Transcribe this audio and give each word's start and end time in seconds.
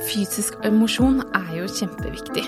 Fysisk 0.00 0.54
emosjon 0.64 1.18
er 1.36 1.48
jo 1.52 1.66
kjempeviktig, 1.68 2.46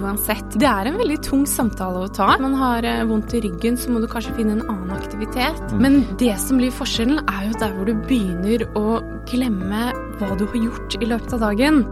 uansett. 0.00 0.54
Det 0.56 0.64
er 0.64 0.88
en 0.88 0.96
veldig 0.96 1.18
tung 1.26 1.42
samtale 1.44 2.06
å 2.06 2.08
ta. 2.16 2.30
Man 2.40 2.54
har 2.56 2.86
eh, 2.88 3.02
vondt 3.04 3.34
i 3.36 3.42
ryggen, 3.44 3.76
så 3.76 3.92
må 3.92 4.00
du 4.00 4.06
kanskje 4.08 4.32
finne 4.38 4.54
en 4.56 4.64
annen 4.72 4.94
aktivitet. 4.96 5.60
Men 5.76 6.00
det 6.16 6.32
som 6.40 6.56
blir 6.56 6.72
forskjellen, 6.72 7.20
er 7.28 7.44
jo 7.50 7.60
der 7.60 7.76
hvor 7.76 7.90
du 7.90 7.92
begynner 8.08 8.64
å 8.72 9.02
glemme 9.28 9.92
hva 10.16 10.32
du 10.40 10.46
har 10.48 10.58
gjort 10.64 10.96
i 10.96 11.12
løpet 11.12 11.36
av 11.36 11.44
dagen. 11.44 11.84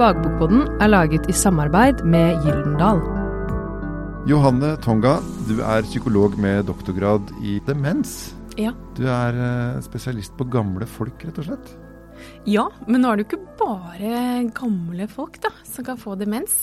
Fagbokboden 0.00 0.64
er 0.80 0.94
laget 0.96 1.28
i 1.28 1.36
samarbeid 1.36 2.00
med 2.08 2.48
Gyldendal. 2.48 3.04
Johanne 4.24 4.78
Tonga, 4.80 5.18
du 5.52 5.58
er 5.60 5.84
psykolog 5.84 6.40
med 6.40 6.64
doktorgrad 6.72 7.28
i 7.44 7.60
demens. 7.68 8.22
Ja. 8.56 8.72
Du 8.96 9.04
er 9.04 9.36
eh, 9.36 9.82
spesialist 9.84 10.32
på 10.40 10.48
gamle 10.48 10.88
folk, 10.88 11.28
rett 11.28 11.44
og 11.44 11.52
slett. 11.52 11.76
Ja, 12.48 12.66
men 12.86 13.02
nå 13.02 13.10
er 13.10 13.18
det 13.20 13.26
jo 13.26 13.30
ikke 13.32 13.56
bare 13.60 14.16
gamle 14.56 15.06
folk 15.10 15.40
da, 15.44 15.52
som 15.68 15.86
kan 15.86 16.00
få 16.00 16.16
demens. 16.20 16.56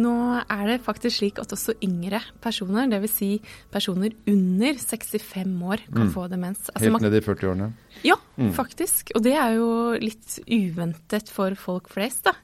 Nå 0.00 0.12
er 0.40 0.62
det 0.68 0.76
faktisk 0.84 1.18
slik 1.18 1.38
at 1.42 1.52
også 1.52 1.74
yngre 1.84 2.20
personer, 2.42 2.88
dvs. 2.88 3.14
Si 3.18 3.30
personer 3.72 4.14
under 4.30 4.78
65 4.78 5.56
år, 5.66 5.82
kan 5.90 6.12
få 6.14 6.26
demens. 6.30 6.68
Altså, 6.72 6.86
Helt 6.86 7.04
ned 7.04 7.16
i 7.18 7.22
40-årene. 7.26 7.70
Ja, 8.06 8.16
faktisk. 8.56 9.12
Og 9.18 9.24
det 9.26 9.34
er 9.36 9.58
jo 9.58 9.70
litt 10.00 10.38
uventet 10.46 11.32
for 11.32 11.58
folk 11.58 11.90
flest, 11.92 12.30
da. 12.30 12.36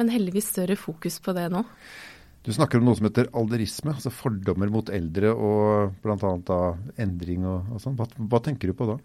Men 0.00 0.10
heldigvis 0.12 0.50
større 0.52 0.76
fokus 0.80 1.20
på 1.22 1.34
det 1.36 1.46
nå. 1.52 1.62
Du 2.42 2.50
snakker 2.50 2.80
om 2.80 2.88
noe 2.88 2.98
som 2.98 3.06
heter 3.06 3.28
alderisme, 3.38 3.92
altså 3.94 4.10
fordommer 4.10 4.70
mot 4.72 4.88
eldre 4.90 5.30
og 5.30 5.92
bl.a. 6.02 6.60
endring 7.04 7.44
og, 7.46 7.76
og 7.76 7.82
sånn. 7.84 7.94
Hva, 8.00 8.08
hva 8.18 8.40
tenker 8.42 8.72
du 8.72 8.74
på 8.74 8.88
da? 8.88 8.96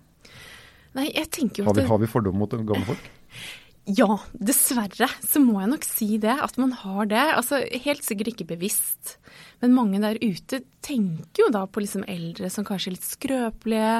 Nei, 0.97 1.07
jeg 1.13 1.29
tenker 1.29 1.61
jo 1.61 1.69
Har 1.69 1.77
vi, 1.77 1.85
har 1.85 2.01
vi 2.01 2.09
fordom 2.09 2.39
mot 2.41 2.53
gamle 2.65 2.85
folk? 2.87 3.09
Ja, 3.87 4.17
dessverre 4.35 5.07
så 5.23 5.39
må 5.39 5.61
jeg 5.61 5.71
nok 5.71 5.85
si 5.87 6.09
det. 6.19 6.33
At 6.43 6.57
man 6.59 6.73
har 6.75 7.07
det. 7.07 7.23
Altså 7.37 7.61
helt 7.85 8.03
sikkert 8.03 8.33
ikke 8.33 8.49
bevisst. 8.49 9.15
Men 9.63 9.73
mange 9.73 10.01
der 10.03 10.19
ute 10.21 10.59
tenker 10.83 11.41
jo 11.41 11.47
da 11.51 11.63
på 11.71 11.81
liksom 11.81 12.03
eldre 12.07 12.49
som 12.51 12.65
kanskje 12.67 12.91
er 12.91 12.95
litt 12.95 13.07
skrøpelige, 13.07 13.93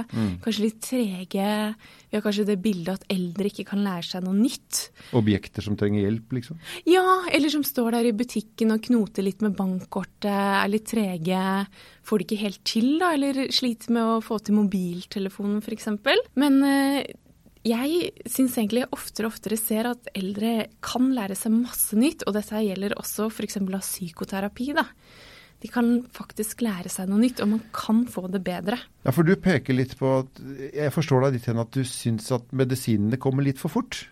kanskje 0.44 0.64
litt 0.64 0.78
trege. 0.86 1.50
Vi 2.08 2.18
har 2.18 2.24
kanskje 2.24 2.46
det 2.48 2.58
bildet 2.64 3.02
at 3.02 3.08
eldre 3.12 3.50
ikke 3.50 3.66
kan 3.72 3.82
lære 3.84 4.06
seg 4.08 4.26
noe 4.26 4.38
nytt. 4.38 4.84
Objekter 5.18 5.66
som 5.66 5.78
trenger 5.80 6.06
hjelp, 6.06 6.36
liksom? 6.38 6.60
Ja, 6.88 7.04
eller 7.34 7.52
som 7.54 7.66
står 7.68 7.98
der 7.98 8.10
i 8.10 8.16
butikken 8.16 8.76
og 8.76 8.84
knoter 8.88 9.26
litt 9.26 9.44
med 9.44 9.58
bankkortet, 9.58 10.30
er 10.32 10.72
litt 10.72 10.88
trege, 10.92 11.44
får 12.08 12.22
det 12.22 12.28
ikke 12.28 12.44
helt 12.44 12.64
til, 12.68 12.90
da, 13.02 13.14
eller 13.18 13.48
sliter 13.56 13.96
med 13.98 14.16
å 14.16 14.20
få 14.24 14.40
til 14.44 14.60
mobiltelefonen 14.62 15.64
f.eks. 15.64 15.90
Men 16.40 16.62
eh, 16.68 17.02
jeg 17.68 18.12
syns 18.30 18.58
egentlig 18.58 18.86
oftere 18.96 19.28
og 19.30 19.36
oftere 19.36 19.58
ser 19.60 19.90
at 19.92 20.12
eldre 20.18 20.68
kan 20.84 21.10
lære 21.16 21.38
seg 21.38 21.56
masse 21.56 21.98
nytt, 21.98 22.26
og 22.28 22.36
dette 22.38 22.64
gjelder 22.64 22.98
også 23.00 23.30
f.eks. 23.32 23.60
av 23.62 23.82
psykoterapi. 23.84 24.72
da. 24.78 24.88
De 25.64 25.70
kan 25.74 25.88
faktisk 26.14 26.62
lære 26.62 26.90
seg 26.94 27.10
noe 27.10 27.22
nytt, 27.22 27.42
og 27.42 27.50
man 27.56 27.64
kan 27.74 28.04
få 28.10 28.28
det 28.30 28.44
bedre. 28.46 28.78
Ja, 29.08 29.14
for 29.16 29.26
du 29.26 29.34
peker 29.42 29.74
litt 29.74 29.96
på 29.98 30.20
at 30.20 30.42
Jeg 30.70 30.94
forstår 30.94 31.26
deg 31.26 31.40
litt 31.40 31.50
hen 31.50 31.64
at 31.64 31.74
du 31.74 31.82
syns 31.88 32.30
at 32.36 32.46
medisinene 32.54 33.18
kommer 33.22 33.46
litt 33.46 33.62
for 33.62 33.74
fort. 33.74 34.04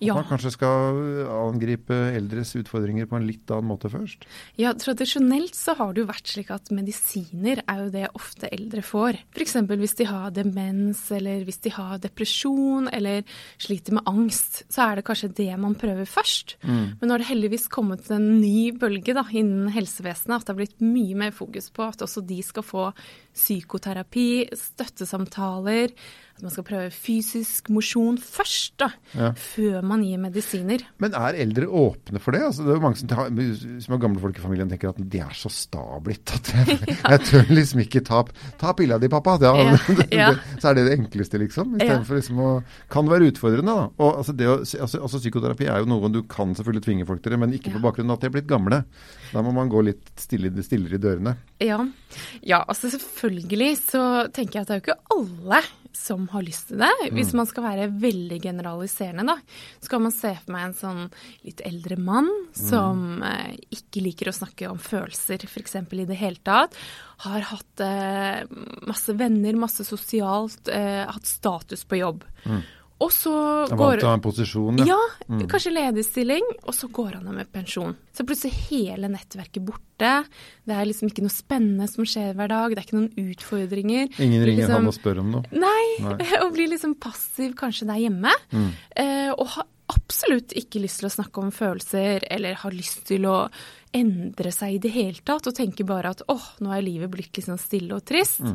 At 0.00 0.06
Ja. 0.06 0.14
man 0.14 0.24
kanskje 0.24 0.52
skal 0.54 1.26
angripe 1.28 1.92
eldres 2.16 2.54
utfordringer 2.56 3.04
på 3.06 3.16
en 3.18 3.26
litt 3.26 3.50
annen 3.52 3.68
måte 3.68 3.90
først. 3.92 4.22
Ja, 4.56 4.72
Tradisjonelt 4.72 5.52
så 5.54 5.74
har 5.76 5.92
det 5.92 6.00
jo 6.00 6.08
vært 6.08 6.24
slik 6.26 6.50
at 6.50 6.70
medisiner 6.72 7.60
er 7.68 7.84
jo 7.84 7.90
det 7.90 8.06
ofte 8.16 8.48
eldre 8.50 8.80
får. 8.80 9.18
F.eks. 9.36 9.52
hvis 9.68 9.96
de 9.96 10.04
har 10.08 10.30
demens, 10.30 11.02
eller 11.12 11.44
hvis 11.44 11.60
de 11.60 11.70
har 11.76 11.98
depresjon, 11.98 12.88
eller 12.90 13.22
sliter 13.58 13.92
med 13.92 14.04
angst. 14.08 14.62
Så 14.72 14.88
er 14.88 14.96
det 14.96 15.04
kanskje 15.04 15.34
det 15.34 15.58
man 15.60 15.74
prøver 15.74 16.08
først. 16.08 16.56
Men 16.64 16.96
nå 17.02 17.10
har 17.10 17.18
det 17.18 17.28
heldigvis 17.28 17.68
kommet 17.68 18.10
en 18.10 18.40
ny 18.40 18.70
bølge 18.72 19.12
da, 19.12 19.24
innen 19.30 19.68
helsevesenet. 19.68 20.40
At 20.40 20.46
det 20.46 20.54
har 20.54 20.60
blitt 20.64 20.80
mye 20.80 21.14
mer 21.26 21.30
fokus 21.36 21.68
på 21.70 21.84
at 21.86 22.00
også 22.00 22.24
de 22.26 22.40
skal 22.42 22.62
få 22.64 22.88
psykoterapi, 23.36 24.48
støttesamtaler. 24.56 25.94
At 26.40 26.46
man 26.46 26.52
skal 26.54 26.64
prøve 26.64 26.92
fysisk 26.94 27.66
mosjon 27.68 28.16
først, 28.16 28.78
da. 28.80 28.86
Ja. 29.12 29.26
Før 29.36 29.82
man 29.84 30.00
gir 30.06 30.16
medisiner. 30.22 30.80
Men 31.02 31.12
er 31.18 31.36
eldre 31.42 31.66
åpne 31.68 32.22
for 32.22 32.32
det? 32.32 32.40
Altså, 32.46 32.64
det 32.64 32.72
er 32.72 32.78
jo 32.78 32.84
mange 32.86 32.96
som, 32.96 33.10
tar, 33.10 33.28
som 33.84 33.92
har 33.92 34.00
gamle 34.00 34.22
folk 34.22 34.38
i 34.40 34.44
familien 34.44 34.70
tenker 34.70 34.94
at 34.94 35.02
de 35.12 35.20
er 35.20 35.34
så 35.36 35.50
sta 35.52 35.82
blitt 36.00 36.32
at 36.32 36.48
jeg, 36.54 36.78
jeg 36.96 37.22
tør 37.28 37.52
liksom 37.52 37.82
ikke 37.84 38.02
ta, 38.08 38.22
ta 38.62 38.72
pilla 38.78 38.96
di, 39.02 39.10
pappa. 39.12 39.36
Ja, 39.44 39.52
Ja, 40.20 40.30
Det, 40.32 40.62
så 40.62 40.70
er 40.70 40.78
det 40.78 40.86
det 40.88 40.96
enkleste, 40.96 41.42
liksom. 41.42 41.76
Istedenfor 41.76 42.18
liksom 42.18 42.40
å 42.40 42.48
Kan 42.90 43.10
være 43.10 43.28
utfordrende, 43.34 43.76
da. 43.76 43.90
Og 44.00 44.22
altså, 44.22 44.34
det 44.36 44.48
å, 44.48 44.56
altså, 44.64 45.02
altså, 45.02 45.20
psykoterapi 45.20 45.68
er 45.68 45.84
jo 45.84 45.90
noe 45.92 46.08
du 46.14 46.22
kan 46.30 46.56
selvfølgelig 46.56 46.86
tvinge 46.88 47.08
folk 47.10 47.20
til 47.20 47.36
det, 47.36 47.42
men 47.42 47.52
ikke 47.58 47.74
på 47.76 47.84
bakgrunn 47.84 48.08
av 48.08 48.16
at 48.16 48.24
de 48.24 48.30
er 48.30 48.36
blitt 48.38 48.48
gamle. 48.48 48.80
Da 49.34 49.44
må 49.44 49.52
man 49.54 49.68
gå 49.70 49.84
litt 49.84 50.08
stille, 50.18 50.50
stillere 50.64 50.96
i 50.96 51.02
dørene. 51.04 51.36
Ja. 51.60 51.82
ja, 52.40 52.64
altså 52.64 52.88
selvfølgelig 52.88 53.19
så 53.76 54.02
tenker 54.32 54.60
jeg 54.60 54.64
at 54.64 54.70
det 54.70 54.74
er 54.74 54.80
jo 54.80 54.86
ikke 54.86 55.16
alle 55.16 55.60
som 55.96 56.28
har 56.32 56.44
lyst 56.46 56.70
til 56.70 56.80
det. 56.80 56.90
Hvis 57.12 57.32
man 57.36 57.48
skal 57.48 57.64
være 57.66 57.88
veldig 58.00 58.38
generaliserende, 58.42 59.24
da, 59.26 59.36
så 59.82 59.92
kan 59.92 60.04
man 60.06 60.14
se 60.14 60.32
for 60.38 60.54
meg 60.54 60.68
en 60.68 60.76
sånn 60.78 61.02
litt 61.46 61.62
eldre 61.66 61.98
mann 62.00 62.30
som 62.56 63.20
eh, 63.26 63.56
ikke 63.74 64.04
liker 64.06 64.30
å 64.30 64.36
snakke 64.36 64.70
om 64.70 64.80
følelser 64.80 65.44
f.eks. 65.48 65.76
i 65.76 66.08
det 66.08 66.18
hele 66.20 66.40
tatt. 66.46 66.78
Har 67.26 67.48
hatt 67.50 67.84
eh, 67.84 68.42
masse 68.88 69.14
venner, 69.18 69.58
masse 69.60 69.84
sosialt, 69.86 70.70
eh, 70.72 71.04
hatt 71.10 71.28
status 71.28 71.84
på 71.84 72.00
jobb. 72.00 72.24
Og 73.00 73.08
så 73.14 73.32
går 73.70 73.78
vant 73.80 74.00
til 74.02 74.06
å 74.06 74.10
ha 74.10 74.16
en 74.18 74.22
posisjon. 74.24 74.80
ja, 74.84 74.96
Ja, 75.30 75.46
kanskje 75.48 75.72
lederstilling, 75.72 76.44
og 76.66 76.74
så 76.76 76.88
går 76.92 77.14
han 77.16 77.28
av 77.30 77.34
med 77.38 77.48
pensjon. 77.52 77.94
Så 78.12 78.26
plutselig 78.28 78.52
er 78.52 78.66
hele 78.68 79.08
nettverket 79.08 79.64
borte. 79.64 80.10
Det 80.68 80.76
er 80.76 80.84
liksom 80.88 81.08
ikke 81.08 81.24
noe 81.24 81.32
spennende 81.32 81.88
som 81.88 82.04
skjer 82.04 82.34
hver 82.36 82.48
dag. 82.52 82.74
Det 82.74 82.82
er 82.82 82.86
ikke 82.88 82.98
noen 82.98 83.32
utfordringer. 83.32 84.08
Ingen 84.20 84.44
ringer 84.44 84.66
liksom, 84.66 84.76
han 84.76 84.90
og 84.92 84.96
spør 84.98 85.22
om 85.24 85.30
noe. 85.38 85.44
Nei, 85.52 85.86
Nei. 86.04 86.18
og 86.44 86.52
blir 86.56 86.68
liksom 86.74 86.98
passiv 87.00 87.56
kanskje 87.56 87.88
der 87.88 88.02
hjemme. 88.04 88.36
Eh, 88.96 89.32
og 89.32 89.46
har 89.56 89.66
absolutt 89.90 90.52
ikke 90.54 90.78
lyst 90.84 91.00
til 91.00 91.08
å 91.08 91.14
snakke 91.16 91.40
om 91.42 91.48
følelser, 91.50 92.22
eller 92.30 92.54
har 92.60 92.70
lyst 92.76 93.06
til 93.08 93.24
å 93.26 93.48
endre 93.96 94.52
seg 94.54 94.76
i 94.76 94.78
det 94.84 94.92
hele 94.94 95.18
tatt, 95.26 95.48
og 95.50 95.56
tenker 95.56 95.88
bare 95.88 96.12
at 96.14 96.20
åh, 96.30 96.44
nå 96.62 96.70
er 96.76 96.84
livet 96.86 97.10
blitt 97.10 97.34
litt 97.34 97.48
sånn 97.48 97.58
stille 97.58 97.96
og 97.96 98.04
trist. 98.06 98.38
Eh, 98.44 98.54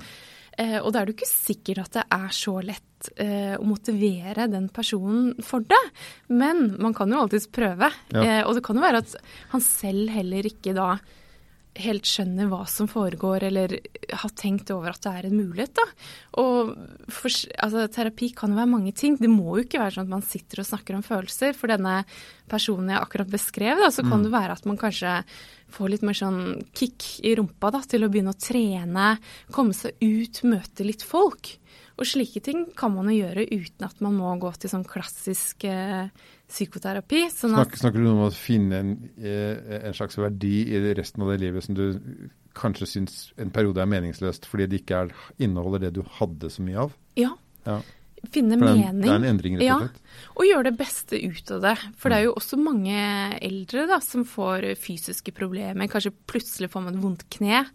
og 0.82 0.92
da 0.94 1.02
er 1.02 1.10
det 1.10 1.18
ikke 1.18 1.30
sikkert 1.30 1.84
at 1.86 1.98
det 1.98 2.06
er 2.16 2.30
så 2.36 2.56
lett 2.64 3.10
eh, 3.22 3.56
å 3.58 3.66
motivere 3.68 4.48
den 4.52 4.70
personen 4.74 5.34
for 5.46 5.66
det. 5.68 5.82
Men 6.32 6.76
man 6.82 6.96
kan 6.98 7.12
jo 7.12 7.22
alltids 7.22 7.50
prøve. 7.52 7.92
Ja. 8.14 8.24
Eh, 8.24 8.42
og 8.46 8.56
det 8.58 8.64
kan 8.66 8.80
jo 8.80 8.86
være 8.86 9.04
at 9.04 9.16
han 9.54 9.64
selv 9.64 10.14
heller 10.16 10.48
ikke 10.48 10.76
da 10.78 10.96
helt 11.76 12.08
skjønner 12.08 12.48
hva 12.52 12.62
som 12.70 12.88
foregår, 12.90 13.46
eller 13.50 13.74
har 14.16 14.34
tenkt 14.38 14.72
over 14.74 14.94
at 14.94 15.02
det 15.04 15.12
er 15.12 15.28
en 15.28 15.36
mulighet. 15.38 15.82
For, 16.32 17.28
altså, 17.28 17.86
terapi 17.92 18.32
kan 18.38 18.54
jo 18.54 18.60
være 18.60 18.72
mange 18.72 18.94
ting. 18.96 19.18
Det 19.20 19.32
må 19.32 19.58
jo 19.58 19.66
ikke 19.66 19.82
være 19.82 19.98
sånn 19.98 20.08
at 20.08 20.14
man 20.16 20.26
sitter 20.26 20.64
og 20.64 20.70
snakker 20.70 20.98
om 20.98 21.04
følelser. 21.06 21.58
For 21.58 21.72
denne 21.72 21.98
personen 22.52 22.94
jeg 22.94 23.02
akkurat 23.02 23.32
beskrev, 23.32 23.84
da, 23.84 23.92
så 23.92 24.06
kan 24.08 24.24
det 24.24 24.34
være 24.34 24.56
at 24.56 24.70
man 24.70 24.80
kanskje 24.80 25.18
får 25.76 25.92
litt 25.92 26.06
mer 26.08 26.18
sånn 26.18 26.42
kick 26.78 27.08
i 27.26 27.36
rumpa 27.36 27.74
da, 27.76 27.84
til 27.84 28.06
å 28.06 28.12
begynne 28.12 28.36
å 28.36 28.40
trene, 28.40 29.12
komme 29.52 29.76
seg 29.76 30.00
ut, 30.04 30.44
møte 30.48 30.88
litt 30.88 31.04
folk. 31.04 31.58
Og 31.96 32.04
slike 32.10 32.42
ting 32.44 32.66
kan 32.76 32.92
man 32.92 33.08
jo 33.08 33.22
gjøre 33.24 33.46
uten 33.54 33.86
at 33.88 34.02
man 34.04 34.18
må 34.20 34.34
gå 34.42 34.50
til 34.60 34.72
sånn 34.72 34.84
klassisk 34.88 35.64
eh, 35.70 36.10
psykoterapi. 36.52 37.22
Sånn 37.32 37.54
Snakker, 37.56 37.80
snakker 37.80 38.04
du 38.04 38.10
om 38.12 38.24
å 38.26 38.32
finne 38.36 38.82
en, 38.84 38.90
eh, 39.16 39.80
en 39.88 39.96
slags 39.96 40.18
verdi 40.20 40.58
i 40.76 40.82
resten 40.98 41.24
av 41.24 41.32
det 41.32 41.40
livet 41.46 41.64
som 41.64 41.78
du 41.78 41.86
kanskje 42.56 42.88
syns 42.88 43.16
en 43.40 43.52
periode 43.52 43.82
er 43.84 43.88
meningsløst 43.92 44.46
fordi 44.48 44.68
det 44.72 44.82
ikke 44.84 45.06
er, 45.06 45.14
inneholder 45.44 45.88
det 45.88 45.94
du 45.98 46.02
hadde 46.20 46.52
så 46.52 46.64
mye 46.64 46.84
av? 46.88 46.94
ja, 47.20 47.32
Ja. 47.66 47.82
finne 48.32 48.58
mening. 48.58 49.02
det 49.02 49.10
er 49.12 49.16
en 49.16 49.24
endring, 49.24 49.56
rett 49.60 49.64
og 49.64 49.68
Ja, 49.68 49.80
slett. 49.80 50.00
og 50.36 50.46
gjøre 50.46 50.64
det 50.64 50.78
beste 50.78 51.16
ut 51.22 51.52
av 51.52 51.62
det. 51.62 51.78
For 51.96 52.10
det 52.10 52.18
er 52.18 52.24
jo 52.26 52.34
også 52.34 52.58
mange 52.58 53.40
eldre 53.42 53.88
da, 53.88 54.00
som 54.00 54.24
får 54.26 54.76
fysiske 54.76 55.32
problemer. 55.32 55.88
Kanskje 55.88 56.12
plutselig 56.28 56.72
får 56.72 56.84
man 56.84 56.96
et 56.96 57.02
vondt 57.04 57.30
kne. 57.30 57.66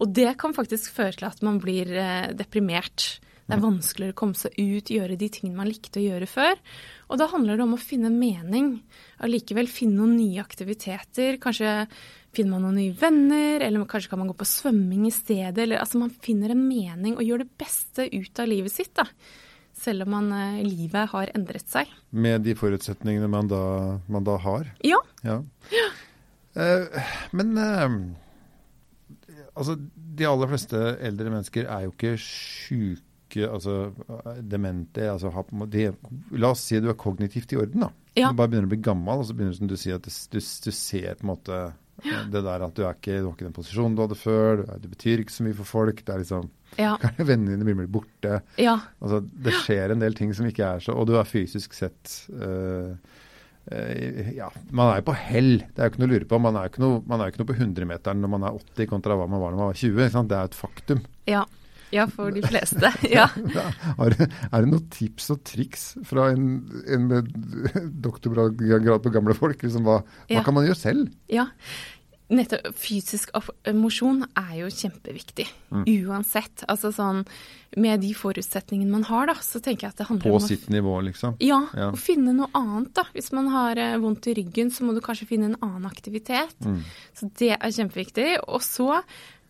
Og 0.00 0.12
det 0.12 0.36
kan 0.38 0.54
faktisk 0.54 0.92
føre 0.94 1.16
til 1.16 1.26
at 1.26 1.42
man 1.42 1.58
blir 1.60 1.90
eh, 1.90 2.32
deprimert. 2.34 3.18
Det 3.44 3.52
er 3.58 3.60
vanskeligere 3.60 4.14
å 4.14 4.16
komme 4.16 4.38
seg 4.38 4.54
ut, 4.56 4.88
gjøre 4.88 5.18
de 5.20 5.28
tingene 5.28 5.58
man 5.58 5.68
likte 5.68 6.00
å 6.00 6.04
gjøre 6.04 6.28
før. 6.30 6.60
Og 7.12 7.20
da 7.20 7.28
handler 7.28 7.58
det 7.58 7.66
om 7.66 7.74
å 7.76 7.80
finne 7.80 8.08
mening. 8.12 8.78
Allikevel 9.24 9.68
finne 9.68 9.98
noen 9.98 10.14
nye 10.16 10.40
aktiviteter. 10.40 11.36
Kanskje 11.42 11.74
finner 12.34 12.54
man 12.54 12.64
noen 12.64 12.80
nye 12.80 12.94
venner, 12.96 13.60
eller 13.66 13.84
kanskje 13.90 14.14
kan 14.14 14.22
man 14.22 14.32
gå 14.32 14.38
på 14.40 14.48
svømming 14.48 15.04
i 15.10 15.12
stedet. 15.12 15.60
Eller 15.66 15.82
altså 15.82 16.00
man 16.00 16.14
finner 16.24 16.54
en 16.54 16.64
mening 16.64 17.18
og 17.18 17.26
gjør 17.26 17.44
det 17.44 17.50
beste 17.60 18.08
ut 18.08 18.40
av 18.40 18.48
livet 18.48 18.72
sitt, 18.72 18.94
da. 18.96 19.04
Selv 19.76 20.06
om 20.06 20.14
man, 20.14 20.32
eh, 20.32 20.64
livet 20.64 21.12
har 21.12 21.36
endret 21.36 21.68
seg. 21.68 21.90
Med 22.14 22.46
de 22.46 22.54
forutsetningene 22.56 23.28
man 23.28 23.50
da, 23.50 23.64
man 24.08 24.24
da 24.24 24.38
har. 24.40 24.70
Ja. 24.86 25.02
Ja. 25.26 25.42
Eh, 26.54 27.00
men 27.34 27.58
eh, 27.58 27.96
altså, 29.52 29.76
de 29.76 30.30
aller 30.30 30.54
fleste 30.54 30.84
eldre 31.02 31.32
mennesker 31.34 31.66
er 31.66 31.88
jo 31.88 31.92
ikke 31.92 32.14
sjuke 32.22 33.02
syke, 33.34 33.50
altså 33.50 34.38
demente 34.40 35.08
altså, 35.10 35.30
de, 35.70 35.88
La 36.38 36.52
oss 36.54 36.64
si 36.68 36.80
du 36.80 36.90
er 36.92 36.98
kognitivt 36.98 37.54
i 37.54 37.60
orden, 37.60 37.86
da. 37.86 37.92
Ja. 38.14 38.30
Du 38.30 38.38
bare 38.38 38.52
begynner 38.52 38.68
å 38.68 38.74
bli 38.74 38.82
gammel, 38.84 39.22
og 39.22 39.28
så 39.28 39.34
begynner 39.34 39.54
du 39.54 39.58
som 39.58 39.70
du 39.70 39.78
sier, 39.78 39.98
at 39.98 40.06
du, 40.06 40.38
du 40.38 40.70
ser 40.70 41.16
på 41.18 41.26
en 41.26 41.32
måte 41.32 41.62
ja. 42.02 42.20
det 42.30 42.44
der 42.46 42.66
at 42.66 42.76
du 42.76 42.84
er 42.84 42.94
ikke, 42.96 43.18
du 43.18 43.28
har 43.28 43.34
ikke 43.34 43.48
den 43.48 43.56
posisjonen 43.56 43.96
du 43.96 44.04
hadde 44.04 44.18
før, 44.18 44.64
du 44.82 44.86
betyr 44.90 45.24
ikke 45.24 45.34
så 45.34 45.46
mye 45.46 45.58
for 45.58 45.70
folk. 45.70 46.04
det 46.04 46.14
er 46.14 46.22
liksom 46.22 46.50
ja. 46.80 46.94
Vennene 47.28 47.58
dine 47.60 47.76
blir 47.78 47.90
borte. 47.90 48.40
Ja. 48.58 48.78
Altså, 48.98 49.20
det 49.22 49.54
skjer 49.62 49.94
en 49.94 50.02
del 50.02 50.16
ting 50.18 50.32
som 50.34 50.48
ikke 50.48 50.72
er 50.74 50.82
så 50.82 50.96
Og 50.98 51.06
du 51.06 51.12
er 51.14 51.28
fysisk 51.28 51.76
sett 51.76 52.16
uh, 52.34 52.96
uh, 53.70 54.32
Ja, 54.34 54.48
man 54.74 54.90
er 54.90 54.98
jo 54.98 55.08
på 55.12 55.14
hell. 55.14 55.52
Det 55.68 55.78
er 55.78 55.86
jo 55.86 55.94
ikke 55.94 56.02
noe 56.02 56.10
å 56.10 56.14
lure 56.16 56.30
på. 56.32 56.40
Man 56.42 56.58
er 56.58 56.66
jo 56.66 56.72
ikke 56.72 56.82
noe, 56.82 57.02
man 57.06 57.22
er 57.22 57.28
jo 57.28 57.34
ikke 57.34 57.44
noe 57.44 57.50
på 57.52 57.58
100-meteren 57.60 58.24
når 58.24 58.32
man 58.34 58.48
er 58.48 58.58
80 58.58 58.90
kontra 58.90 59.18
hva 59.20 59.28
man 59.30 59.44
var 59.44 59.54
når 59.54 59.62
man 59.62 59.70
var 59.70 59.78
20. 59.84 60.18
Det 60.32 60.40
er 60.40 60.50
et 60.50 60.58
faktum. 60.58 61.04
Ja. 61.30 61.44
Ja, 61.94 62.08
for 62.10 62.34
de 62.34 62.42
fleste. 62.42 62.90
ja. 63.16 63.28
det, 63.38 64.28
er 64.28 64.64
det 64.64 64.70
noen 64.70 64.86
tips 64.92 65.30
og 65.34 65.42
triks 65.46 65.88
fra 66.08 66.30
en, 66.34 66.48
en 66.90 67.08
med 67.10 67.34
doktorgrad 68.04 68.58
på 69.04 69.14
gamle 69.14 69.36
folk? 69.38 69.62
Liksom, 69.62 69.86
hva, 69.86 70.00
hva 70.30 70.46
kan 70.46 70.58
man 70.58 70.66
gjøre 70.66 70.80
selv? 70.80 71.12
Ja, 71.30 71.48
Nettopp. 72.32 72.70
Fysisk 72.80 73.34
mosjon 73.76 74.22
er 74.38 74.54
jo 74.62 74.70
kjempeviktig. 74.72 75.44
Mm. 75.74 75.84
Uansett. 76.08 76.64
Altså 76.70 76.88
sånn 76.94 77.20
Med 77.76 78.00
de 78.00 78.14
forutsetningene 78.16 78.90
man 78.90 79.04
har, 79.08 79.28
da, 79.28 79.34
så 79.44 79.60
tenker 79.60 79.86
jeg 79.86 79.94
at 79.94 80.00
det 80.00 80.06
handler 80.08 80.30
På 80.30 80.38
om 80.38 80.44
På 80.44 80.48
sitt 80.48 80.70
nivå, 80.72 80.94
liksom? 81.04 81.36
Ja. 81.44 81.60
ja. 81.76 81.90
Å 81.92 82.00
finne 82.00 82.32
noe 82.36 82.48
annet, 82.56 82.94
da. 82.96 83.04
Hvis 83.12 83.32
man 83.36 83.50
har 83.52 83.80
eh, 83.80 83.98
vondt 84.00 84.30
i 84.30 84.36
ryggen, 84.38 84.72
så 84.72 84.86
må 84.86 84.96
du 84.96 85.02
kanskje 85.04 85.28
finne 85.34 85.52
en 85.52 85.60
annen 85.60 85.88
aktivitet. 85.90 86.56
Mm. 86.64 86.80
Så 87.18 87.28
det 87.42 87.52
er 87.58 87.76
kjempeviktig. 87.76 88.28
Og 88.48 88.64
så 88.64 89.02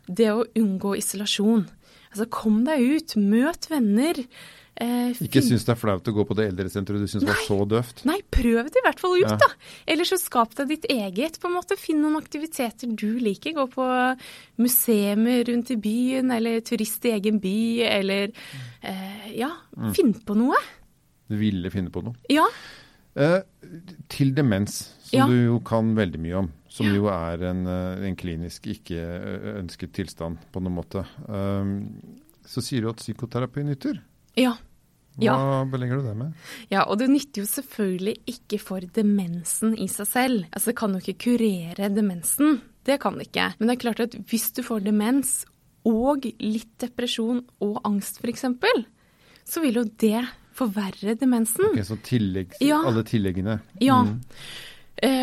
det 0.06 0.32
å 0.32 0.44
unngå 0.58 0.96
isolasjon. 0.98 1.68
Altså 2.14 2.28
kom 2.30 2.60
deg 2.62 2.84
ut, 2.94 3.16
møt 3.18 3.66
venner. 3.72 4.20
Eh, 4.74 5.14
ikke 5.22 5.38
syns 5.42 5.62
det 5.66 5.70
er 5.74 5.78
flaut 5.78 6.08
å 6.10 6.12
gå 6.14 6.24
på 6.26 6.34
det 6.34 6.48
eldresenteret 6.50 7.02
du 7.04 7.10
syns 7.10 7.26
var 7.26 7.40
så 7.46 7.56
døvt? 7.70 8.04
Nei, 8.10 8.16
prøv 8.34 8.70
det 8.70 8.80
i 8.80 8.84
hvert 8.86 9.02
fall 9.02 9.16
ut, 9.20 9.26
ja. 9.26 9.36
da. 9.38 9.48
Eller 9.90 10.08
så 10.08 10.18
skap 10.18 10.54
deg 10.58 10.72
ditt 10.72 10.88
eget. 10.90 11.38
på 11.42 11.50
en 11.50 11.56
måte. 11.56 11.78
Finn 11.78 11.98
noen 12.02 12.18
aktiviteter 12.18 12.90
du 12.90 13.18
liker. 13.22 13.54
Gå 13.58 13.66
på 13.74 13.88
museumer 14.62 15.42
rundt 15.50 15.74
i 15.74 15.78
byen, 15.78 16.30
eller 16.34 16.62
turist 16.66 17.06
i 17.06 17.14
egen 17.14 17.42
by, 17.42 17.58
eller 17.90 18.30
eh, 18.30 19.28
Ja, 19.34 19.50
mm. 19.74 19.92
finn 19.98 20.14
på 20.22 20.38
noe. 20.38 20.58
Du 21.30 21.38
ville 21.40 21.70
finne 21.74 21.90
på 21.94 22.02
noe? 22.06 22.14
Ja. 22.30 22.46
Eh, 23.14 23.40
til 24.10 24.34
demens, 24.34 24.84
som 25.06 25.22
ja. 25.22 25.30
du 25.30 25.38
jo 25.52 25.58
kan 25.66 25.94
veldig 25.98 26.22
mye 26.22 26.42
om. 26.42 26.54
Som 26.74 26.90
jo 26.90 27.06
er 27.12 27.42
en, 27.46 27.64
eh, 27.70 28.04
en 28.08 28.16
klinisk 28.18 28.66
ikke 28.72 28.98
eh, 28.98 29.88
tilstand 29.94 30.42
på 30.50 30.62
noen 30.62 30.74
måte. 30.80 31.04
Um, 31.28 31.92
så 32.44 32.62
sier 32.64 32.82
du 32.82 32.90
at 32.90 33.02
psykoterapi 33.02 33.62
nytter? 33.66 34.00
Ja. 34.38 34.56
Hva 35.14 35.24
ja. 35.28 35.36
belegger 35.70 36.00
du 36.00 36.08
det 36.08 36.16
med? 36.18 36.46
Ja, 36.72 36.82
og 36.90 36.98
det 36.98 37.06
nytter 37.12 37.44
jo 37.44 37.46
selvfølgelig 37.46 38.16
ikke 38.32 38.58
for 38.58 38.82
demensen 38.96 39.76
i 39.78 39.86
seg 39.90 40.10
selv. 40.10 40.46
Altså 40.50 40.72
det 40.72 40.78
kan 40.80 40.96
jo 40.96 41.02
ikke 41.04 41.28
kurere 41.28 41.90
demensen. 41.94 42.58
Det 42.84 42.98
kan 43.00 43.20
det 43.20 43.28
ikke. 43.30 43.52
Men 43.58 43.70
det 43.70 43.76
er 43.76 43.84
klart 43.86 44.02
at 44.08 44.18
hvis 44.30 44.50
du 44.56 44.64
får 44.66 44.82
demens 44.88 45.44
og 45.86 46.26
litt 46.40 46.74
depresjon 46.82 47.44
og 47.62 47.78
angst 47.86 48.18
f.eks., 48.18 48.48
så 49.44 49.62
vil 49.62 49.78
jo 49.78 49.86
det 50.00 50.24
forverre 50.56 51.14
demensen. 51.20 51.70
Ok, 51.70 51.82
Så 51.86 51.98
tillegg, 52.02 52.54
ja. 52.64 52.80
alle 52.82 53.04
tilleggene. 53.06 53.60
Ja. 53.84 54.02
Mm. 54.06 54.18
Eh, 54.18 54.73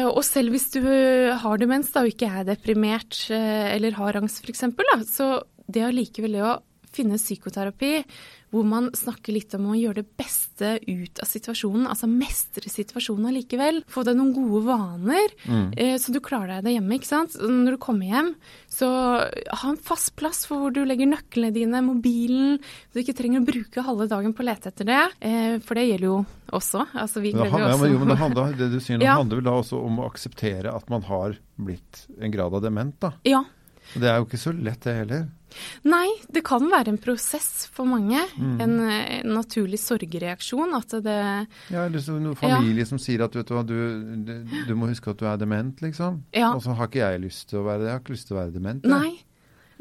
og 0.10 0.24
selv 0.28 0.52
hvis 0.52 0.68
du 0.74 0.82
har 0.84 1.62
demens 1.62 1.94
da, 1.94 2.04
og 2.04 2.12
ikke 2.12 2.28
er 2.28 2.48
deprimert 2.48 3.24
eh, 3.32 3.72
eller 3.76 3.96
har 3.98 4.20
angst 4.20 4.44
f.eks., 4.44 4.66
så 5.08 5.32
det 5.72 5.86
allikevel 5.88 6.36
å 6.44 6.58
finne 6.92 7.20
psykoterapi 7.20 8.02
hvor 8.52 8.68
man 8.68 8.90
snakker 8.96 9.36
litt 9.36 9.54
om 9.56 9.70
å 9.72 9.78
gjøre 9.80 10.02
det 10.02 10.18
beste 10.20 10.74
ut 10.84 11.22
av 11.24 11.30
situasjonen. 11.30 11.88
Altså 11.88 12.10
mestre 12.12 12.72
situasjonen 12.72 13.30
allikevel. 13.32 13.82
Få 13.92 14.04
deg 14.08 14.18
noen 14.20 14.34
gode 14.36 14.64
vaner, 14.68 15.36
mm. 15.48 15.70
eh, 15.80 15.96
så 16.02 16.14
du 16.14 16.20
klarer 16.24 16.58
deg 16.58 16.68
der 16.68 16.76
hjemme. 16.78 16.98
ikke 16.98 17.10
sant? 17.10 17.38
Når 17.40 17.78
du 17.78 17.82
kommer 17.82 18.12
hjem, 18.12 18.34
så 18.72 18.90
ha 19.24 19.72
en 19.72 19.80
fast 19.80 20.14
plass 20.20 20.44
for 20.50 20.66
hvor 20.66 20.76
du 20.76 20.84
legger 20.88 21.10
nøklene 21.10 21.54
dine, 21.56 21.84
mobilen. 21.86 22.60
Så 22.92 23.00
du 23.00 23.04
ikke 23.06 23.18
trenger 23.22 23.42
å 23.42 23.48
bruke 23.48 23.88
halve 23.88 24.10
dagen 24.12 24.36
på 24.36 24.44
å 24.44 24.50
lete 24.52 24.74
etter 24.74 24.92
det. 24.92 25.02
Eh, 25.24 25.56
for 25.64 25.80
det 25.80 25.88
gjelder 25.88 26.10
jo 26.10 26.20
også. 26.52 26.86
Altså, 26.92 27.24
vi 27.24 27.32
gleder 27.36 27.56
jo 27.56 27.72
også. 27.72 27.88
Ja, 27.88 27.98
men, 28.04 28.12
det, 28.12 28.20
handler, 28.20 28.56
det 28.60 28.72
du 28.74 28.80
sier 28.84 29.00
nå 29.00 29.06
ja. 29.08 29.16
handler 29.22 29.40
vel 29.40 29.48
da 29.48 29.58
også 29.64 29.80
om 29.80 30.04
å 30.04 30.12
akseptere 30.12 30.76
at 30.76 30.92
man 30.92 31.08
har 31.08 31.40
blitt 31.56 32.06
en 32.20 32.34
grad 32.34 32.60
av 32.60 32.68
dement, 32.68 32.98
da? 33.00 33.16
Ja. 33.28 33.46
Det 33.96 34.08
er 34.08 34.20
jo 34.20 34.28
ikke 34.28 34.40
så 34.40 34.54
lett, 34.56 34.84
det 34.84 35.00
heller. 35.04 35.30
Nei, 35.88 36.08
det 36.32 36.44
kan 36.48 36.66
være 36.72 36.94
en 36.94 37.00
prosess 37.02 37.68
for 37.74 37.90
mange. 37.90 38.22
Mm. 38.38 38.54
En, 38.64 38.78
en, 38.88 39.34
naturlig 39.36 39.80
sorgreaksjon. 39.82 40.76
At 40.78 40.96
det 41.06 41.18
Ja, 41.74 41.86
eller 41.86 42.04
så 42.04 42.18
noen 42.18 42.38
familie 42.40 42.86
ja. 42.86 42.90
som 42.90 43.02
sier 43.02 43.26
at 43.26 43.36
vet 43.36 43.50
du 43.50 43.56
hva, 43.56 43.66
du, 43.68 43.76
du, 44.28 44.34
du, 44.68 44.74
må 44.78 44.92
huske 44.92 45.14
at 45.14 45.20
du 45.22 45.28
er 45.30 45.42
dement, 45.42 45.84
liksom. 45.84 46.22
Ja. 46.36 46.54
Og 46.56 46.64
så 46.66 46.78
har 46.78 46.92
ikke 46.92 47.04
jeg 47.04 47.26
lyst 47.26 47.50
til 47.52 47.62
å 47.62 47.68
være 47.68 47.84
det. 47.84 47.92
Jeg 47.92 47.98
har 47.98 48.06
ikke 48.06 48.18
lyst 48.18 48.30
til 48.30 48.38
å 48.38 48.42
være 48.42 48.56
dement. 48.56 48.88
Nei. 48.88 49.12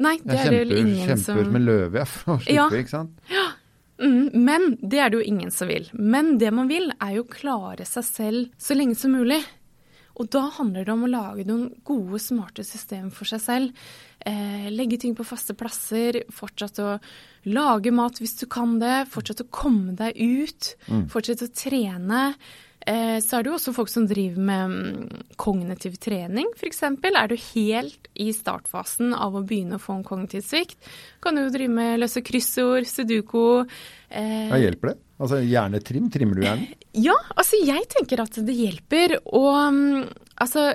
Nei, 0.01 0.17
det 0.25 0.37
jeg 0.37 0.47
er 0.49 0.63
det 0.65 0.77
ingen 0.81 0.95
kjemper 0.97 1.21
som 1.21 1.37
Kjemper 1.37 1.53
med 1.53 1.65
løve, 1.67 1.99
jeg, 2.01 2.09
for 2.09 2.33
å 2.33 2.41
slippe, 2.41 2.55
ja. 2.57 2.69
ikke 2.81 2.93
sant. 2.95 3.25
Ja. 3.29 3.47
Mm, 4.01 4.29
men 4.33 4.63
det 4.81 4.97
er 4.97 5.11
det 5.11 5.19
jo 5.19 5.25
ingen 5.29 5.51
som 5.53 5.69
vil. 5.69 5.85
Men 5.93 6.37
det 6.41 6.49
man 6.57 6.71
vil, 6.71 6.89
er 6.97 7.17
jo 7.19 7.25
klare 7.29 7.85
seg 7.85 8.07
selv 8.07 8.61
så 8.61 8.77
lenge 8.77 8.97
som 8.97 9.13
mulig. 9.13 9.43
Og 10.19 10.29
da 10.33 10.45
handler 10.57 10.85
det 10.85 10.93
om 10.93 11.05
å 11.07 11.11
lage 11.11 11.45
noen 11.47 11.69
gode, 11.87 12.19
smarte 12.21 12.65
systemer 12.67 13.13
for 13.15 13.29
seg 13.29 13.43
selv. 13.43 13.85
Eh, 14.25 14.67
legge 14.73 14.99
ting 15.01 15.15
på 15.17 15.25
faste 15.25 15.55
plasser, 15.57 16.21
fortsette 16.33 16.85
å 16.85 16.97
lage 17.51 17.93
mat 17.95 18.19
hvis 18.21 18.37
du 18.41 18.45
kan 18.51 18.77
det, 18.81 19.07
fortsette 19.13 19.47
å 19.47 19.53
komme 19.53 19.95
deg 19.97 20.17
ut, 20.19 20.73
mm. 20.91 21.07
fortsette 21.13 21.47
å 21.47 21.55
trene. 21.55 22.25
Eh, 22.87 23.19
så 23.21 23.37
er 23.37 23.43
det 23.43 23.51
jo 23.51 23.57
også 23.59 23.73
folk 23.75 23.91
som 23.91 24.07
driver 24.09 24.41
med 24.41 24.71
mm, 24.71 25.25
kognitiv 25.41 25.99
trening, 26.01 26.49
f.eks. 26.57 26.81
Er 26.83 27.29
du 27.29 27.35
helt 27.37 28.09
i 28.17 28.31
startfasen 28.33 29.13
av 29.13 29.37
å 29.37 29.43
begynne 29.45 29.77
å 29.77 29.83
få 29.83 29.99
en 29.99 30.07
kognitiv 30.07 30.45
svikt, 30.47 30.79
kan 31.21 31.37
du 31.37 31.43
jo 31.43 31.53
drive 31.53 31.75
med 31.75 32.01
løse 32.01 32.23
kryssord, 32.25 32.89
sudoku. 32.89 33.67
Eh, 34.09 34.49
ja, 34.49 34.59
hjelper 34.65 34.93
det? 34.93 34.97
Altså 35.21 35.37
hjernetrim? 35.45 36.09
Trimmer 36.13 36.39
du 36.39 36.47
hjernen? 36.47 36.69
Ja, 36.91 37.13
altså 37.39 37.55
jeg 37.63 37.85
tenker 37.87 38.19
at 38.19 38.35
det 38.43 38.51
hjelper. 38.51 39.13
Og 39.31 39.45
um, 39.47 40.01
altså 40.43 40.73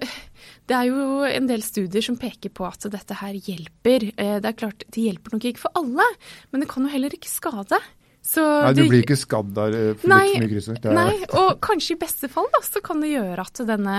det 0.66 0.74
er 0.78 0.88
jo 0.88 1.26
en 1.28 1.48
del 1.50 1.60
studier 1.62 2.00
som 2.02 2.16
peker 2.16 2.54
på 2.56 2.64
at 2.64 2.86
dette 2.90 3.18
her 3.20 3.36
hjelper. 3.36 4.08
Eh, 4.16 4.38
det 4.40 4.48
er 4.48 4.56
klart, 4.56 4.86
det 4.94 5.04
hjelper 5.04 5.36
nok 5.36 5.44
ikke 5.50 5.66
for 5.66 5.76
alle, 5.76 6.06
men 6.50 6.62
det 6.62 6.70
kan 6.70 6.86
jo 6.86 6.94
heller 6.94 7.12
ikke 7.12 7.30
skade. 7.30 7.82
Så 8.26 8.42
nei, 8.42 8.74
du 8.74 8.82
blir 8.90 9.04
ikke 9.04 9.18
skadd 9.18 9.54
der 9.54 9.78
eh, 9.78 9.92
for 10.00 10.10
nei, 10.10 10.24
litt 10.32 10.42
mye 10.42 10.50
kryssord? 10.50 10.90
Nei, 10.96 11.14
og 11.38 11.56
kanskje 11.62 11.94
i 11.94 12.00
beste 12.00 12.30
fall 12.32 12.50
da, 12.54 12.62
så 12.66 12.82
kan 12.84 13.00
det 13.04 13.14
gjøre 13.14 13.46
at 13.46 13.62
denne 13.68 13.96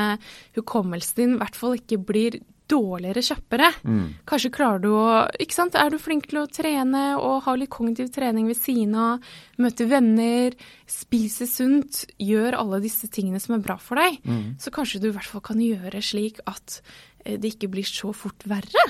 hukommelsen 0.57 1.21
din 1.21 1.35
i 1.37 1.41
hvert 1.41 1.59
fall 1.59 1.77
ikke 1.79 2.01
blir 2.09 2.39
dårligere 2.67 3.23
kjappere. 3.23 3.69
Mm. 3.87 4.07
Kanskje 4.27 4.51
klarer 4.51 4.81
du 4.83 4.89
å 4.91 5.07
ikke 5.39 5.55
sant? 5.55 5.77
Er 5.79 5.91
du 5.93 5.99
flink 6.01 6.27
til 6.31 6.41
å 6.41 6.47
trene 6.51 7.03
og 7.15 7.45
ha 7.45 7.55
litt 7.55 7.71
kognitiv 7.71 8.09
trening 8.15 8.49
ved 8.49 8.59
siden 8.59 8.95
av, 8.99 9.29
møte 9.61 9.87
venner, 9.87 10.55
spise 10.91 11.47
sunt, 11.49 12.03
gjør 12.19 12.59
alle 12.59 12.81
disse 12.83 13.07
tingene 13.07 13.39
som 13.43 13.55
er 13.57 13.63
bra 13.63 13.77
for 13.81 13.99
deg, 13.99 14.19
mm. 14.27 14.57
så 14.59 14.73
kanskje 14.75 15.03
du 15.03 15.09
i 15.11 15.15
hvert 15.15 15.31
fall 15.31 15.45
kan 15.47 15.63
gjøre 15.63 16.03
slik 16.03 16.43
at 16.49 16.81
eh, 17.23 17.37
det 17.39 17.55
ikke 17.55 17.71
blir 17.77 17.87
så 17.87 18.11
fort 18.15 18.43
verre. 18.49 18.89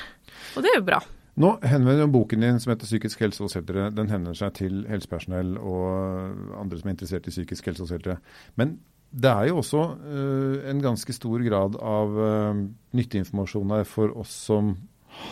Og 0.55 0.65
det 0.65 0.73
er 0.73 0.81
jo 0.81 0.89
bra. 0.89 1.03
Nå 1.37 1.53
henvender 1.69 2.09
boken 2.09 2.41
din 2.41 2.59
som 2.59 2.71
heter 2.71 2.89
'Psykisk 2.89 3.19
helse 3.21 3.43
hos 3.43 3.55
eldre', 3.59 3.91
den 3.93 4.09
henvender 4.09 4.37
seg 4.37 4.53
til 4.57 4.85
helsepersonell 4.89 5.57
og 5.57 6.59
andre 6.59 6.79
som 6.79 6.89
er 6.89 6.95
interessert 6.95 7.27
i 7.27 7.33
psykisk 7.33 7.65
helse 7.69 7.85
hos 7.85 7.93
eldre. 7.93 8.17
Men 8.55 8.79
det 9.13 9.29
er 9.29 9.47
jo 9.47 9.61
også 9.61 9.83
uh, 10.01 10.69
en 10.69 10.81
ganske 10.81 11.13
stor 11.13 11.43
grad 11.45 11.77
av 11.79 12.17
uh, 12.17 12.65
nytteinformasjon 12.97 13.71
her 13.77 13.83
for 13.87 14.17
oss 14.17 14.33
som 14.49 14.75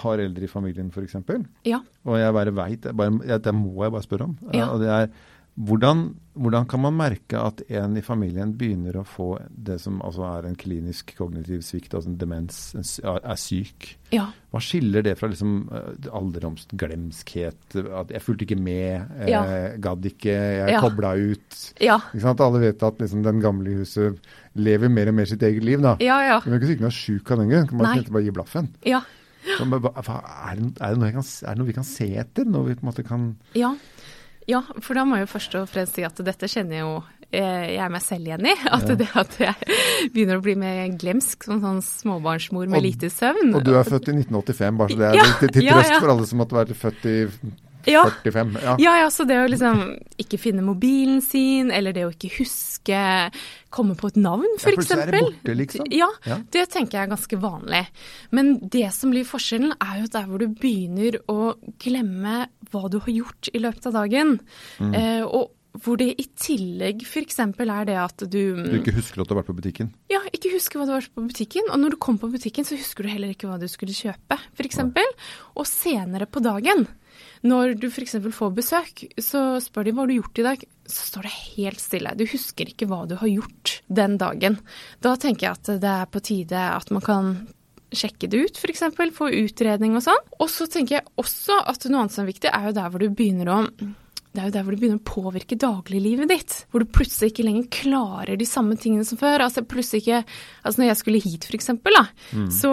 har 0.02 0.22
eldre 0.22 0.48
i 0.48 0.50
familien, 0.50 0.92
f.eks. 0.94 1.18
Ja. 1.66 1.82
Og 2.06 2.20
jeg 2.20 2.34
bare 2.34 2.54
veit, 2.56 2.86
det 2.86 3.54
må 3.54 3.84
jeg 3.84 3.92
bare 3.94 4.06
spørre 4.06 4.30
om. 4.30 4.38
Ja. 4.54 4.70
Og 4.74 4.82
det 4.82 4.90
er 4.90 5.10
hvordan, 5.56 6.10
hvordan, 6.36 6.66
kan 6.68 6.82
man 6.84 6.98
merke 7.00 7.40
at 7.40 7.62
en 7.72 7.94
i 7.96 8.02
familien 8.04 8.52
begynner 8.60 8.98
å 9.00 9.06
få 9.08 9.28
det 9.48 9.78
som 9.80 10.02
altså 10.04 10.26
er 10.28 10.48
en 10.50 10.58
klinisk 10.60 11.14
kognitiv 11.16 11.62
svikt, 11.64 11.94
altså 11.96 12.12
en 12.12 12.18
demens, 12.20 12.58
en, 12.76 12.84
er 13.16 13.40
syk? 13.40 13.94
Ja. 14.12 14.26
Hva 14.52 14.60
skiller 14.64 15.06
det 15.06 15.14
fra 15.20 15.30
liksom 15.32 15.54
alderdomsglemskhet, 16.12 17.78
at 18.02 18.12
jeg 18.12 18.24
fulgte 18.26 18.48
ikke 18.50 18.60
med, 18.60 19.16
jeg 19.24 19.32
ja. 19.32 19.44
gadd 19.86 20.10
ikke, 20.12 20.34
jeg 20.36 20.74
ja. 20.76 20.82
kobla 20.84 21.14
ut? 21.16 21.62
Ja. 21.80 22.02
Ikke 22.12 22.26
sant? 22.26 22.44
Alle 22.44 22.66
vet 22.66 22.84
at 22.84 23.00
liksom, 23.00 23.24
den 23.24 23.40
gamle 23.44 23.72
i 23.72 23.78
huset 23.80 24.20
lever 24.60 24.92
mer 24.92 25.14
og 25.14 25.20
mer 25.22 25.30
sitt 25.32 25.46
eget 25.48 25.64
liv. 25.64 25.80
da. 25.84 25.96
Ja, 26.04 26.20
ja. 26.26 26.42
Men 26.44 26.58
kan 26.58 26.66
ikke 26.66 26.74
si 26.74 26.84
noe 26.84 26.98
sjuk 26.98 27.32
av 27.32 27.40
den 27.40 27.54
grunn. 27.54 27.70
Kan 27.72 27.80
man 27.80 28.04
bare 28.12 28.26
gi 28.28 28.36
blaffen? 28.36 28.74
Ja. 28.84 29.06
Så, 29.46 29.64
er, 29.64 29.80
det, 29.80 30.70
er, 30.82 31.00
det 31.00 31.14
kan, 31.14 31.24
er, 31.24 31.50
det 31.54 31.58
noe 31.60 31.70
vi 31.70 31.78
kan 31.78 31.88
se 31.88 32.10
etter? 32.18 32.48
Noe 32.50 32.68
vi 32.68 32.76
på 32.76 32.84
en 32.84 32.92
måte 32.92 33.08
kan 33.08 33.32
Ja. 33.56 33.72
Ja, 34.48 34.62
for 34.82 34.94
da 34.98 35.06
må 35.10 35.18
jeg 35.18 35.26
jo 35.26 35.34
først 35.34 35.56
og 35.58 35.70
fremst 35.72 35.98
si 35.98 36.06
at 36.06 36.20
dette 36.28 36.50
kjenner 36.52 36.78
jeg 36.78 36.84
jo 36.86 36.96
eh, 37.32 37.74
jeg 37.76 37.92
meg 37.96 38.04
selv 38.06 38.30
igjen 38.30 38.46
i. 38.52 38.56
At 38.78 38.88
ja. 38.92 38.98
det 39.00 39.10
at 39.18 39.38
jeg 39.42 39.76
begynner 40.14 40.40
å 40.40 40.46
bli 40.46 40.56
mer 40.62 40.86
glemsk 41.02 41.48
som 41.50 41.62
sånn 41.64 41.82
småbarnsmor 41.86 42.70
med 42.70 42.80
og, 42.82 42.86
lite 42.86 43.10
søvn. 43.14 43.56
Og 43.58 43.66
du 43.66 43.74
er 43.76 43.88
født 43.88 44.12
i 44.14 44.18
1985, 44.22 44.82
bare 44.82 44.94
så 44.94 45.02
det 45.02 45.12
er 45.12 45.20
ja, 45.22 45.30
til, 45.42 45.54
til 45.58 45.70
trøst 45.72 45.96
ja, 45.96 46.02
for 46.02 46.14
alle 46.16 46.28
som 46.30 46.44
måtte 46.44 46.60
være 46.62 46.78
født 46.86 47.08
i 47.12 47.16
Ja. 47.86 48.02
45. 48.24 48.56
Ja. 48.64 48.76
Ja, 48.82 48.94
ja, 49.04 49.10
så 49.14 49.28
det 49.30 49.36
å 49.38 49.50
liksom 49.50 49.82
ikke 50.22 50.40
finne 50.42 50.64
mobilen 50.66 51.20
sin, 51.22 51.70
eller 51.70 51.94
det 51.94 52.06
å 52.08 52.14
ikke 52.14 52.32
huske 52.40 53.02
komme 53.76 53.94
på 54.00 54.10
et 54.10 54.18
navn, 54.18 54.48
Ja, 54.56 54.62
f.eks. 54.72 54.88
så 54.90 54.98
er 55.04 55.12
det 55.14 55.22
borte, 55.22 55.54
liksom. 55.60 55.90
Ja, 55.94 56.08
Ja. 56.26 56.40
det 56.54 56.64
tenker 56.74 56.98
jeg 56.98 57.04
er 57.10 57.12
ganske 57.14 57.38
vanlig. 57.42 57.84
Men 58.34 58.56
det 58.74 58.88
som 58.96 59.14
blir 59.14 59.28
forskjellen, 59.28 59.76
er 59.78 60.02
jo 60.02 60.10
der 60.16 60.26
hvor 60.30 60.42
du 60.42 60.48
begynner 60.48 61.20
å 61.30 61.54
glemme 61.82 62.48
hva 62.72 62.90
du 62.92 63.00
har 63.00 63.14
gjort 63.14 63.52
i 63.54 63.62
løpet 63.62 63.86
av 63.92 64.00
dagen. 64.02 64.40
Mm. 64.80 64.96
Eh, 64.96 65.24
og 65.26 65.54
hvor 65.84 65.98
det 66.00 66.08
i 66.22 66.26
tillegg 66.40 67.02
f.eks. 67.04 67.40
er 67.42 67.88
det 67.90 67.96
at 68.00 68.24
du, 68.32 68.40
Du 68.56 68.78
ikke 68.80 68.94
husker 68.96 69.22
at 69.22 69.28
du 69.28 69.34
har 69.34 69.42
vært 69.42 69.50
på 69.50 69.58
butikken. 69.58 69.90
ja, 70.12 70.22
ikke 70.32 70.54
husker 70.54 70.80
hva 70.80 70.86
du 70.88 70.94
har 70.94 71.02
vært 71.02 71.16
på 71.18 71.26
butikken. 71.28 71.68
Og 71.72 71.82
når 71.82 71.96
du 71.96 71.98
kom 72.06 72.20
på 72.22 72.30
butikken, 72.32 72.64
så 72.68 72.78
husker 72.80 73.04
du 73.04 73.12
heller 73.12 73.34
ikke 73.34 73.50
hva 73.50 73.58
du 73.60 73.68
skulle 73.72 73.96
kjøpe, 73.96 74.38
f.eks. 74.56 74.80
Og 75.56 75.68
senere 75.68 76.30
på 76.32 76.40
dagen, 76.46 76.86
når 77.44 77.76
du 77.80 77.90
f.eks. 77.90 78.16
får 78.38 78.56
besøk, 78.56 79.04
så 79.20 79.44
spør 79.64 79.90
de 79.90 79.96
hva 79.96 80.08
du 80.08 80.16
har 80.16 80.22
gjort 80.22 80.40
i 80.40 80.48
dag. 80.48 80.66
Så 80.88 81.10
står 81.12 81.28
det 81.28 81.36
helt 81.58 81.84
stille. 81.84 82.16
Du 82.16 82.26
husker 82.30 82.72
ikke 82.72 82.88
hva 82.88 83.04
du 83.10 83.18
har 83.20 83.32
gjort 83.32 83.80
den 83.88 84.16
dagen. 84.22 84.60
Da 85.04 85.16
tenker 85.20 85.50
jeg 85.50 85.60
at 85.60 85.76
det 85.84 85.94
er 85.98 86.08
på 86.12 86.24
tide 86.24 86.66
at 86.72 86.92
man 86.96 87.04
kan 87.04 87.36
sjekke 87.98 88.30
det 88.32 88.42
ut, 88.48 88.60
f.eks. 88.62 88.86
Få 89.16 89.30
utredning 89.34 89.96
og 89.98 90.06
sånn. 90.06 90.24
Og 90.40 90.50
så 90.52 90.68
tenker 90.72 91.00
jeg 91.00 91.08
også 91.22 91.62
at 91.66 91.88
noe 91.90 92.06
annet 92.06 92.16
som 92.16 92.26
er 92.26 92.32
viktig, 92.34 92.52
er 92.52 92.70
jo 92.70 92.76
der 92.78 92.92
hvor 92.92 93.04
du 93.04 93.10
begynner 93.12 93.52
å 93.52 93.60
det 94.36 94.44
er 94.44 94.50
jo 94.50 94.56
der 94.56 94.66
hvor 94.66 94.76
det 94.76 94.82
begynner 94.82 95.00
å 95.00 95.08
påvirke 95.08 95.58
dagliglivet 95.60 96.32
ditt. 96.32 96.56
Hvor 96.72 96.84
du 96.84 96.90
plutselig 96.92 97.32
ikke 97.32 97.46
lenger 97.48 97.70
klarer 97.74 98.40
de 98.40 98.48
samme 98.48 98.76
tingene 98.80 99.06
som 99.08 99.20
før. 99.20 99.46
Altså 99.46 99.64
plutselig 99.66 100.04
ikke, 100.04 100.22
altså 100.64 100.82
Når 100.82 100.90
jeg 100.90 101.00
skulle 101.02 101.22
hit, 101.24 101.48
f.eks., 101.48 101.72
da, 101.86 102.04
så, 102.52 102.72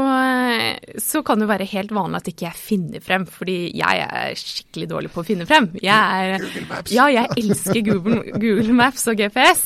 så 1.02 1.22
kan 1.26 1.42
det 1.42 1.48
være 1.50 1.68
helt 1.70 1.92
vanlig 1.94 2.18
at 2.22 2.30
ikke 2.32 2.46
jeg 2.48 2.58
finner 2.58 3.04
frem. 3.04 3.26
Fordi 3.30 3.56
jeg 3.78 4.06
er 4.06 4.34
skikkelig 4.38 4.88
dårlig 4.90 5.12
på 5.14 5.22
å 5.22 5.26
finne 5.26 5.46
frem. 5.48 5.70
Jeg 5.82 5.94
er, 5.94 6.42
Google 6.42 6.66
Maps. 6.70 6.94
Ja, 6.94 7.06
jeg 7.12 7.30
elsker 7.38 7.80
Google, 7.86 8.20
Google 8.42 8.76
Maps 8.76 9.06
og 9.10 9.20
GPS. 9.20 9.64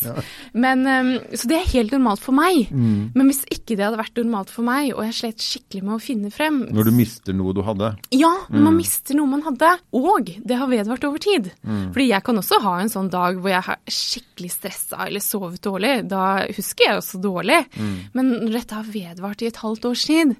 Men, 0.52 0.84
um, 0.86 1.12
så 1.32 1.50
det 1.50 1.60
er 1.60 1.70
helt 1.72 1.96
normalt 1.96 2.22
for 2.24 2.36
meg. 2.36 2.68
Mm. 2.70 3.12
Men 3.16 3.30
hvis 3.30 3.42
ikke 3.48 3.78
det 3.78 3.86
hadde 3.86 4.00
vært 4.00 4.20
normalt 4.20 4.52
for 4.52 4.66
meg, 4.66 4.92
og 4.94 5.04
jeg 5.08 5.18
slet 5.22 5.46
skikkelig 5.46 5.86
med 5.86 5.96
å 5.96 6.02
finne 6.02 6.32
frem 6.34 6.62
Når 6.76 6.90
du 6.90 6.94
mister 6.96 7.36
noe 7.36 7.54
du 7.56 7.62
hadde. 7.66 7.94
ja, 8.14 8.32
når 8.52 8.66
man 8.68 8.76
mister 8.76 9.16
noe 9.16 9.30
man 9.30 9.44
hadde, 9.46 9.72
og 9.96 10.30
det 10.46 10.58
har 10.60 10.68
vedvart 10.70 11.04
over 11.08 11.22
tid. 11.22 11.50
Fordi 11.92 12.08
jeg 12.08 12.22
kan 12.26 12.36
også 12.40 12.60
ha 12.64 12.74
en 12.82 12.88
sånn 12.92 13.10
dag 13.12 13.36
hvor 13.40 13.50
jeg 13.52 13.62
har 13.66 13.78
skikkelig 13.88 14.50
stressa 14.54 15.06
eller 15.06 15.20
sovet 15.24 15.60
dårlig. 15.64 15.92
Da 16.10 16.24
husker 16.48 16.88
jeg 16.90 16.96
også 17.02 17.20
dårlig. 17.22 17.60
Men 18.14 18.32
når 18.44 18.52
dette 18.60 18.74
har 18.80 18.90
vedvart 18.90 19.42
i 19.42 19.50
et 19.50 19.56
halvt 19.62 19.84
års 19.90 20.04
tid, 20.08 20.34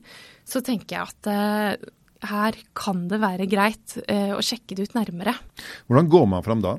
så 0.47 0.63
tenker 0.63 0.97
jeg 0.97 1.07
at 1.11 1.31
uh, 1.31 1.93
her 2.31 2.59
kan 2.79 3.07
det 3.11 3.19
være 3.23 3.47
greit 3.51 3.97
uh, 4.09 4.37
å 4.39 4.43
sjekke 4.45 4.77
det 4.79 4.89
ut 4.91 4.95
nærmere. 4.99 5.35
Hvordan 5.89 6.09
går 6.13 6.29
man 6.37 6.45
fram 6.47 6.63
da? 6.65 6.77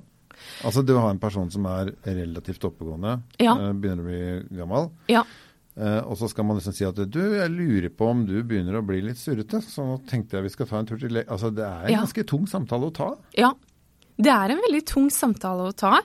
Altså 0.64 0.84
Du 0.86 0.94
har 0.96 1.10
en 1.12 1.20
person 1.20 1.50
som 1.52 1.66
er 1.66 1.92
relativt 2.06 2.64
oppegående, 2.70 3.18
Ja. 3.44 3.56
uh, 3.58 3.74
begynner 3.74 4.04
å 4.06 4.08
bli 4.08 4.58
gammel. 4.62 4.90
Ja. 5.12 5.26
Uh, 5.78 6.00
og 6.10 6.16
så 6.18 6.26
skal 6.32 6.46
man 6.48 6.58
liksom 6.58 6.74
si 6.74 6.86
at 6.88 6.98
du, 6.98 7.20
jeg 7.38 7.52
lurer 7.54 7.92
på 7.94 8.08
om 8.10 8.24
du 8.26 8.40
begynner 8.42 8.80
å 8.80 8.86
bli 8.86 9.02
litt 9.06 9.20
surrete. 9.22 9.60
Så 9.62 9.84
nå 9.86 10.00
tenkte 10.10 10.38
jeg 10.40 10.48
vi 10.48 10.54
skal 10.56 10.70
ta 10.72 10.80
en 10.82 10.88
tur 10.90 10.98
til 11.02 11.14
le... 11.14 11.22
Altså 11.30 11.52
Det 11.54 11.66
er 11.68 11.84
en 11.86 11.92
Ja. 11.94 12.00
ganske 12.06 12.24
tung 12.26 12.48
samtale 12.50 12.88
å 12.90 12.94
ta. 12.98 13.12
Ja, 13.38 13.52
det 14.18 14.32
er 14.34 14.54
en 14.54 14.62
veldig 14.66 14.84
tung 14.90 15.10
samtale 15.14 15.68
å 15.70 15.76
ta. 15.78 16.00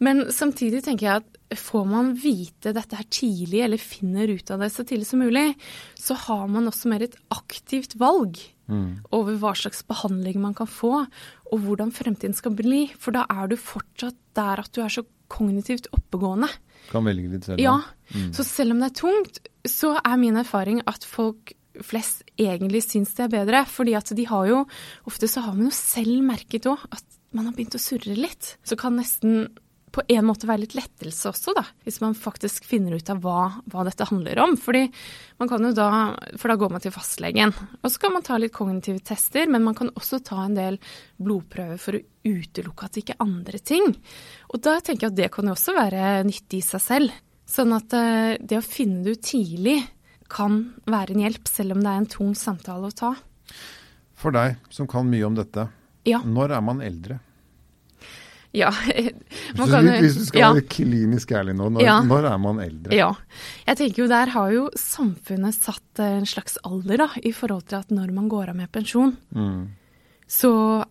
Men 0.00 0.26
samtidig 0.32 0.82
tenker 0.86 1.06
jeg 1.06 1.22
at 1.22 1.58
får 1.60 1.84
man 1.90 2.14
vite 2.14 2.72
dette 2.72 2.96
her 2.96 3.08
tidlig, 3.10 3.60
eller 3.66 3.82
finner 3.82 4.30
ut 4.30 4.50
av 4.54 4.62
det 4.62 4.70
så 4.72 4.84
tidlig 4.86 5.06
som 5.08 5.20
mulig, 5.20 5.54
så 5.98 6.14
har 6.28 6.46
man 6.48 6.70
også 6.70 6.88
mer 6.92 7.02
et 7.08 7.16
aktivt 7.34 7.96
valg 8.00 8.38
over 9.10 9.34
hva 9.42 9.50
slags 9.58 9.80
behandling 9.82 10.36
man 10.38 10.54
kan 10.54 10.68
få, 10.70 11.00
og 11.50 11.64
hvordan 11.64 11.90
fremtiden 11.90 12.36
skal 12.38 12.52
bli. 12.54 12.84
For 13.02 13.10
da 13.10 13.24
er 13.28 13.48
du 13.50 13.56
fortsatt 13.58 14.14
der 14.38 14.62
at 14.62 14.70
du 14.76 14.78
er 14.84 14.92
så 14.94 15.02
kognitivt 15.30 15.88
oppegående. 15.96 16.46
Kan 16.92 17.02
velge 17.04 17.32
litt 17.32 17.44
selv. 17.48 17.58
Ja, 17.62 17.80
Mm. 18.10 18.32
så 18.34 18.42
selv 18.42 18.72
om 18.72 18.80
det 18.80 18.90
er 18.90 19.00
tungt, 19.00 19.38
så 19.66 19.96
er 20.04 20.16
min 20.18 20.34
erfaring 20.36 20.80
at 20.86 21.04
folk 21.04 21.52
flest 21.82 22.24
egentlig 22.38 22.82
syns 22.82 23.14
det 23.14 23.24
er 23.26 23.44
bedre. 23.44 23.64
fordi 23.66 23.94
at 23.96 24.10
de 24.16 24.24
har 24.26 24.46
jo 24.48 24.66
Ofte 25.06 25.28
så 25.28 25.40
har 25.42 25.52
man 25.54 25.66
jo 25.66 25.70
selv 25.70 26.22
merket 26.22 26.66
òg 26.66 26.78
at 26.90 27.04
man 27.36 27.48
har 27.48 27.56
begynt 27.56 27.76
å 27.78 27.82
surre 27.82 28.16
litt. 28.18 28.56
Så 28.66 28.78
kan 28.78 28.96
nesten 28.98 29.48
på 29.90 30.02
en 30.06 30.26
måte 30.26 30.46
være 30.46 30.64
litt 30.64 30.76
lettelse 30.78 31.30
også, 31.32 31.54
da. 31.56 31.64
Hvis 31.82 31.98
man 32.02 32.14
faktisk 32.14 32.66
finner 32.68 32.94
ut 32.94 33.10
av 33.10 33.22
hva, 33.24 33.46
hva 33.70 33.84
dette 33.86 34.06
handler 34.06 34.38
om. 34.42 34.54
Fordi 34.60 34.84
man 35.40 35.50
kan 35.50 35.66
jo 35.66 35.72
da 35.74 35.88
For 36.38 36.50
da 36.50 36.56
går 36.60 36.74
man 36.74 36.84
til 36.84 36.94
fastlegen. 36.94 37.54
Og 37.82 37.90
så 37.90 38.02
kan 38.02 38.14
man 38.14 38.26
ta 38.26 38.38
litt 38.38 38.54
kognitive 38.54 39.02
tester, 39.06 39.50
men 39.50 39.64
man 39.66 39.76
kan 39.78 39.90
også 39.96 40.22
ta 40.26 40.44
en 40.44 40.58
del 40.58 40.78
blodprøver 41.18 41.80
for 41.82 41.98
å 41.98 42.04
utelukke 42.26 42.86
at 42.86 42.94
det 42.94 43.04
ikke 43.04 43.16
er 43.16 43.26
andre 43.26 43.62
ting. 43.72 43.96
Og 44.50 44.62
da 44.62 44.78
tenker 44.78 45.08
jeg 45.08 45.14
at 45.14 45.20
det 45.22 45.32
kan 45.34 45.50
jo 45.50 45.56
også 45.56 45.74
være 45.78 46.12
nyttig 46.28 46.62
i 46.62 46.68
seg 46.70 46.84
selv. 46.84 47.18
Sånn 47.50 47.74
at 47.74 47.94
eh, 47.98 48.38
det 48.38 48.60
å 48.60 48.62
finne 48.62 49.02
det 49.02 49.16
ut 49.16 49.26
tidlig 49.26 49.80
kan 50.30 50.62
være 50.86 51.16
en 51.16 51.24
hjelp, 51.24 51.48
selv 51.50 51.74
om 51.74 51.82
det 51.82 51.90
er 51.90 52.02
en 52.04 52.10
tung 52.12 52.34
samtale 52.38 52.86
å 52.86 52.94
ta. 52.94 53.14
For 54.20 54.30
deg 54.36 54.60
som 54.70 54.86
kan 54.86 55.08
mye 55.10 55.26
om 55.26 55.34
dette, 55.34 55.66
Ja. 56.08 56.22
når 56.24 56.56
er 56.56 56.60
man 56.64 56.80
eldre? 56.80 57.18
Ja. 58.52 58.72
Man 59.58 59.70
kan 59.70 59.86
hvis 60.02 60.16
du 60.18 60.24
skal 60.26 60.40
ja. 60.40 60.48
være 60.56 60.64
klinisk 60.66 61.30
ærlig 61.38 61.52
nå, 61.54 61.68
når, 61.70 61.84
Ja. 61.84 62.00
når 62.02 62.24
er 62.32 62.38
man 62.42 62.58
eldre? 62.58 62.94
Ja. 62.96 63.12
Jeg 63.68 63.78
tenker 63.78 64.02
jo 64.02 64.08
der 64.10 64.32
har 64.34 64.50
jo 64.50 64.64
samfunnet 64.74 65.54
satt 65.54 66.02
en 66.02 66.26
slags 66.26 66.58
alder 66.66 66.98
da, 67.04 67.08
i 67.22 67.30
forhold 67.36 67.68
til 67.70 67.78
at 67.78 67.92
når 67.94 68.10
man 68.16 68.26
går 68.32 68.50
av 68.50 68.56
med 68.58 68.72
pensjon, 68.74 69.16
Mm. 69.30 69.68
så 70.26 70.84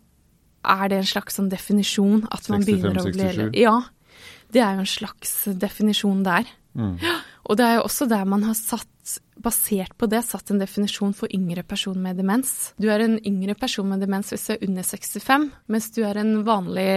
er 0.64 0.88
det 0.90 0.98
en 1.02 1.10
slags 1.12 1.36
sånn 1.36 1.50
definisjon 1.52 2.24
at 2.32 2.48
man 2.50 2.64
65, 2.64 2.66
begynner 2.66 3.02
å 3.02 3.12
bli 3.12 3.28
67. 3.28 3.60
Ja. 3.60 3.76
Det 4.52 4.62
er 4.64 4.74
jo 4.76 4.80
en 4.80 4.94
slags 4.96 5.34
definisjon 5.60 6.24
der. 6.24 6.48
Mm. 6.80 6.96
Og 7.50 7.58
det 7.60 7.66
er 7.66 7.76
jo 7.80 7.84
også 7.90 8.08
der 8.08 8.24
man 8.26 8.44
har 8.48 8.56
satt, 8.56 9.20
basert 9.40 9.96
på 9.98 10.10
det, 10.12 10.22
satt 10.28 10.52
en 10.52 10.60
definisjon 10.62 11.14
for 11.16 11.32
yngre 11.36 11.64
person 11.68 11.98
med 12.02 12.20
demens. 12.20 12.74
Du 12.78 12.90
er 12.92 13.04
en 13.06 13.18
yngre 13.26 13.56
person 13.60 13.88
med 13.90 14.04
demens 14.04 14.34
hvis 14.34 14.48
du 14.48 14.54
er 14.56 14.68
under 14.68 14.88
65, 14.88 15.48
mens 15.72 15.90
du 15.96 16.02
er 16.08 16.20
en 16.20 16.34
vanlig 16.48 16.90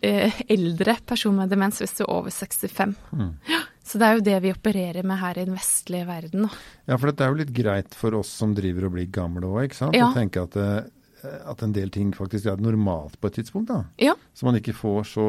eh, 0.00 0.40
eldre 0.50 0.96
person 1.06 1.36
med 1.38 1.52
demens 1.52 1.80
hvis 1.82 1.96
du 1.98 2.04
er 2.04 2.10
over 2.10 2.34
65. 2.34 2.96
Mm. 3.12 3.30
Ja, 3.50 3.62
så 3.84 4.00
det 4.00 4.08
er 4.08 4.18
jo 4.18 4.26
det 4.26 4.40
vi 4.44 4.54
opererer 4.54 5.06
med 5.06 5.20
her 5.20 5.38
i 5.38 5.46
den 5.46 5.56
vestlige 5.58 6.08
verden. 6.08 6.48
Da. 6.48 6.60
Ja, 6.90 6.98
for 6.98 7.10
dette 7.10 7.26
er 7.26 7.32
jo 7.32 7.40
litt 7.42 7.54
greit 7.54 7.96
for 7.98 8.18
oss 8.20 8.32
som 8.42 8.54
driver 8.56 8.88
og 8.88 8.96
blir 8.98 9.10
gamle 9.14 9.50
òg, 9.50 9.68
ikke 9.68 9.82
sant? 9.84 9.98
Ja. 9.98 10.10
Å 10.10 10.16
tenke 10.16 10.46
at, 10.48 10.58
eh, 10.58 11.34
at 11.54 11.66
en 11.66 11.74
del 11.76 11.92
ting 11.94 12.14
faktisk 12.16 12.50
er 12.50 12.62
normalt 12.62 13.18
på 13.20 13.30
et 13.30 13.38
tidspunkt. 13.40 13.70
da. 13.70 13.84
Ja. 14.02 14.16
Så 14.34 14.48
man 14.48 14.58
ikke 14.58 14.76
får 14.76 15.04
så 15.14 15.28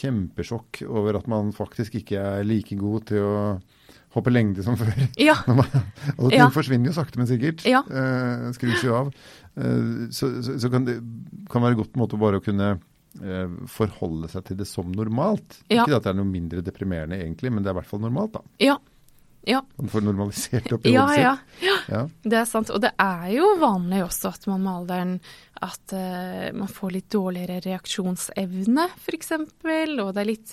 kjempesjokk 0.00 0.86
over 0.88 1.20
at 1.20 1.28
man 1.28 1.52
faktisk 1.56 2.00
ikke 2.00 2.22
er 2.38 2.46
like 2.48 2.78
god 2.78 3.10
til 3.12 3.26
å 3.26 3.40
hoppe 4.18 4.32
lengde 4.34 4.64
som 4.66 4.76
før. 4.80 4.92
Ja. 5.20 5.36
Man, 5.48 5.64
altså, 5.64 6.28
ting 6.28 6.38
Ja. 6.40 6.50
forsvinner 6.54 6.90
jo 6.92 6.96
sakte, 6.98 7.18
men 7.22 7.30
sikkert. 7.30 7.64
Ja. 7.68 7.80
Eh, 7.88 8.48
skrus 8.58 8.84
jo 8.86 8.94
av. 8.98 9.10
Eh, 9.56 10.06
så 10.14 10.30
så, 10.44 10.58
så 10.60 10.70
kan 10.72 10.84
det 10.88 10.98
kan 11.50 11.64
være 11.64 11.78
godt 11.80 11.96
måte 12.00 12.18
bare 12.20 12.38
å 12.42 12.44
kunne 12.44 12.74
eh, 13.22 13.48
forholde 13.72 14.28
seg 14.30 14.44
til 14.50 14.60
det 14.60 14.68
som 14.68 14.92
normalt. 14.92 15.62
Ja. 15.72 15.82
Ikke 15.86 15.96
at 15.98 16.06
det 16.06 16.12
er 16.12 16.20
noe 16.20 16.28
mindre 16.28 16.62
deprimerende 16.66 17.18
egentlig, 17.22 17.50
men 17.54 17.64
det 17.64 17.72
er 17.72 17.76
i 17.78 17.80
hvert 17.80 17.90
fall 17.90 18.04
normalt. 18.04 18.36
da. 18.38 18.44
Ja. 18.62 18.76
Ja. 19.48 19.62
Man 19.78 19.88
får 19.88 20.02
normalisert 20.04 20.72
opp 20.76 20.84
i 20.84 20.92
Ja, 20.92 21.06
hodet 21.06 21.14
sitt. 21.16 21.62
ja. 21.64 21.76
Ja. 21.88 22.00
Det 22.26 22.36
er 22.36 22.44
sant. 22.50 22.68
Og 22.74 22.82
det 22.84 22.90
er 23.00 23.30
jo 23.32 23.46
vanlig 23.62 24.02
også 24.04 24.28
at 24.34 24.44
man 24.50 24.60
med 24.66 24.72
alderen 24.82 25.12
at 25.64 25.94
uh, 25.94 26.50
man 26.58 26.68
får 26.68 26.92
litt 26.98 27.06
dårligere 27.14 27.62
reaksjonsevne, 27.64 28.84
f.eks. 28.98 29.32
Og 29.38 30.10
det 30.12 30.20
er 30.20 30.28
litt 30.28 30.52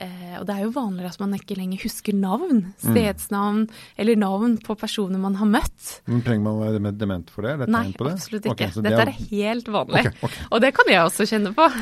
eh, 0.00 0.36
Og 0.40 0.46
det 0.48 0.56
er 0.56 0.64
jo 0.66 0.72
vanligere 0.74 1.12
at 1.14 1.20
man 1.22 1.34
ikke 1.38 1.56
lenger 1.58 1.82
husker 1.84 2.16
navn. 2.16 2.62
Mm. 2.82 2.90
Stedsnavn 2.90 3.64
eller 3.96 4.20
navn 4.20 4.58
på 4.64 4.76
personer 4.78 5.18
man 5.22 5.38
har 5.40 5.48
møtt. 5.50 6.00
Men 6.06 6.22
Trenger 6.26 6.44
man 6.44 6.60
å 6.60 6.66
være 6.66 6.94
dement 6.98 7.30
for 7.32 7.46
det? 7.46 7.54
Er 7.56 7.64
det 7.64 7.72
Nei, 7.72 7.86
tegn 7.88 7.98
på 8.00 8.08
det? 8.08 8.14
absolutt 8.18 8.50
ikke. 8.52 8.54
ikke. 8.54 8.68
Dette 8.68 8.84
det 8.84 8.94
Dette 8.96 9.08
er 9.08 9.32
helt 9.32 9.72
vanlig. 9.78 10.04
Okay, 10.06 10.28
okay. 10.30 10.46
Og 10.50 10.62
det 10.66 10.72
kan 10.76 10.92
jeg 10.94 11.02
også 11.10 11.28
kjenne 11.32 11.54
på. 11.56 11.68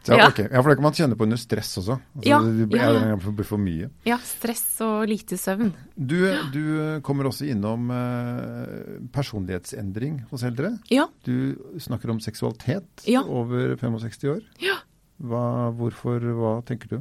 Så, 0.00 0.16
Ja. 0.16 0.30
Okay. 0.30 0.46
ja, 0.48 0.62
for 0.62 0.70
det 0.72 0.76
kan 0.78 0.84
man 0.86 0.94
kjenne 0.96 1.16
på 1.16 1.26
under 1.26 1.36
stress 1.36 1.74
også. 1.76 1.98
Altså, 2.16 2.24
Ja, 2.24 2.38
Det 2.40 2.68
blir, 2.70 2.80
ja, 2.80 3.16
for 3.44 3.58
mye. 3.60 3.90
Ja, 4.08 4.16
stress 4.24 4.80
og 4.80 5.04
lite 5.10 5.36
søvn. 5.36 5.74
Du, 5.94 6.16
du 6.54 7.00
kommer 7.04 7.28
også 7.28 7.44
innom 7.52 7.90
eh, 7.92 8.96
personlighetsendring 9.12 10.22
hos 10.30 10.42
eldre. 10.48 10.72
Ja. 10.88 11.04
Du 11.26 11.52
snakker 11.78 12.10
om 12.14 12.20
seksualitet 12.24 13.04
over 13.26 13.76
65 13.76 14.24
år. 14.32 14.40
Ja. 14.64 14.78
Hva, 15.20 15.68
hvorfor, 15.76 16.24
hva 16.32 16.54
tenker 16.64 16.88
du? 16.96 16.98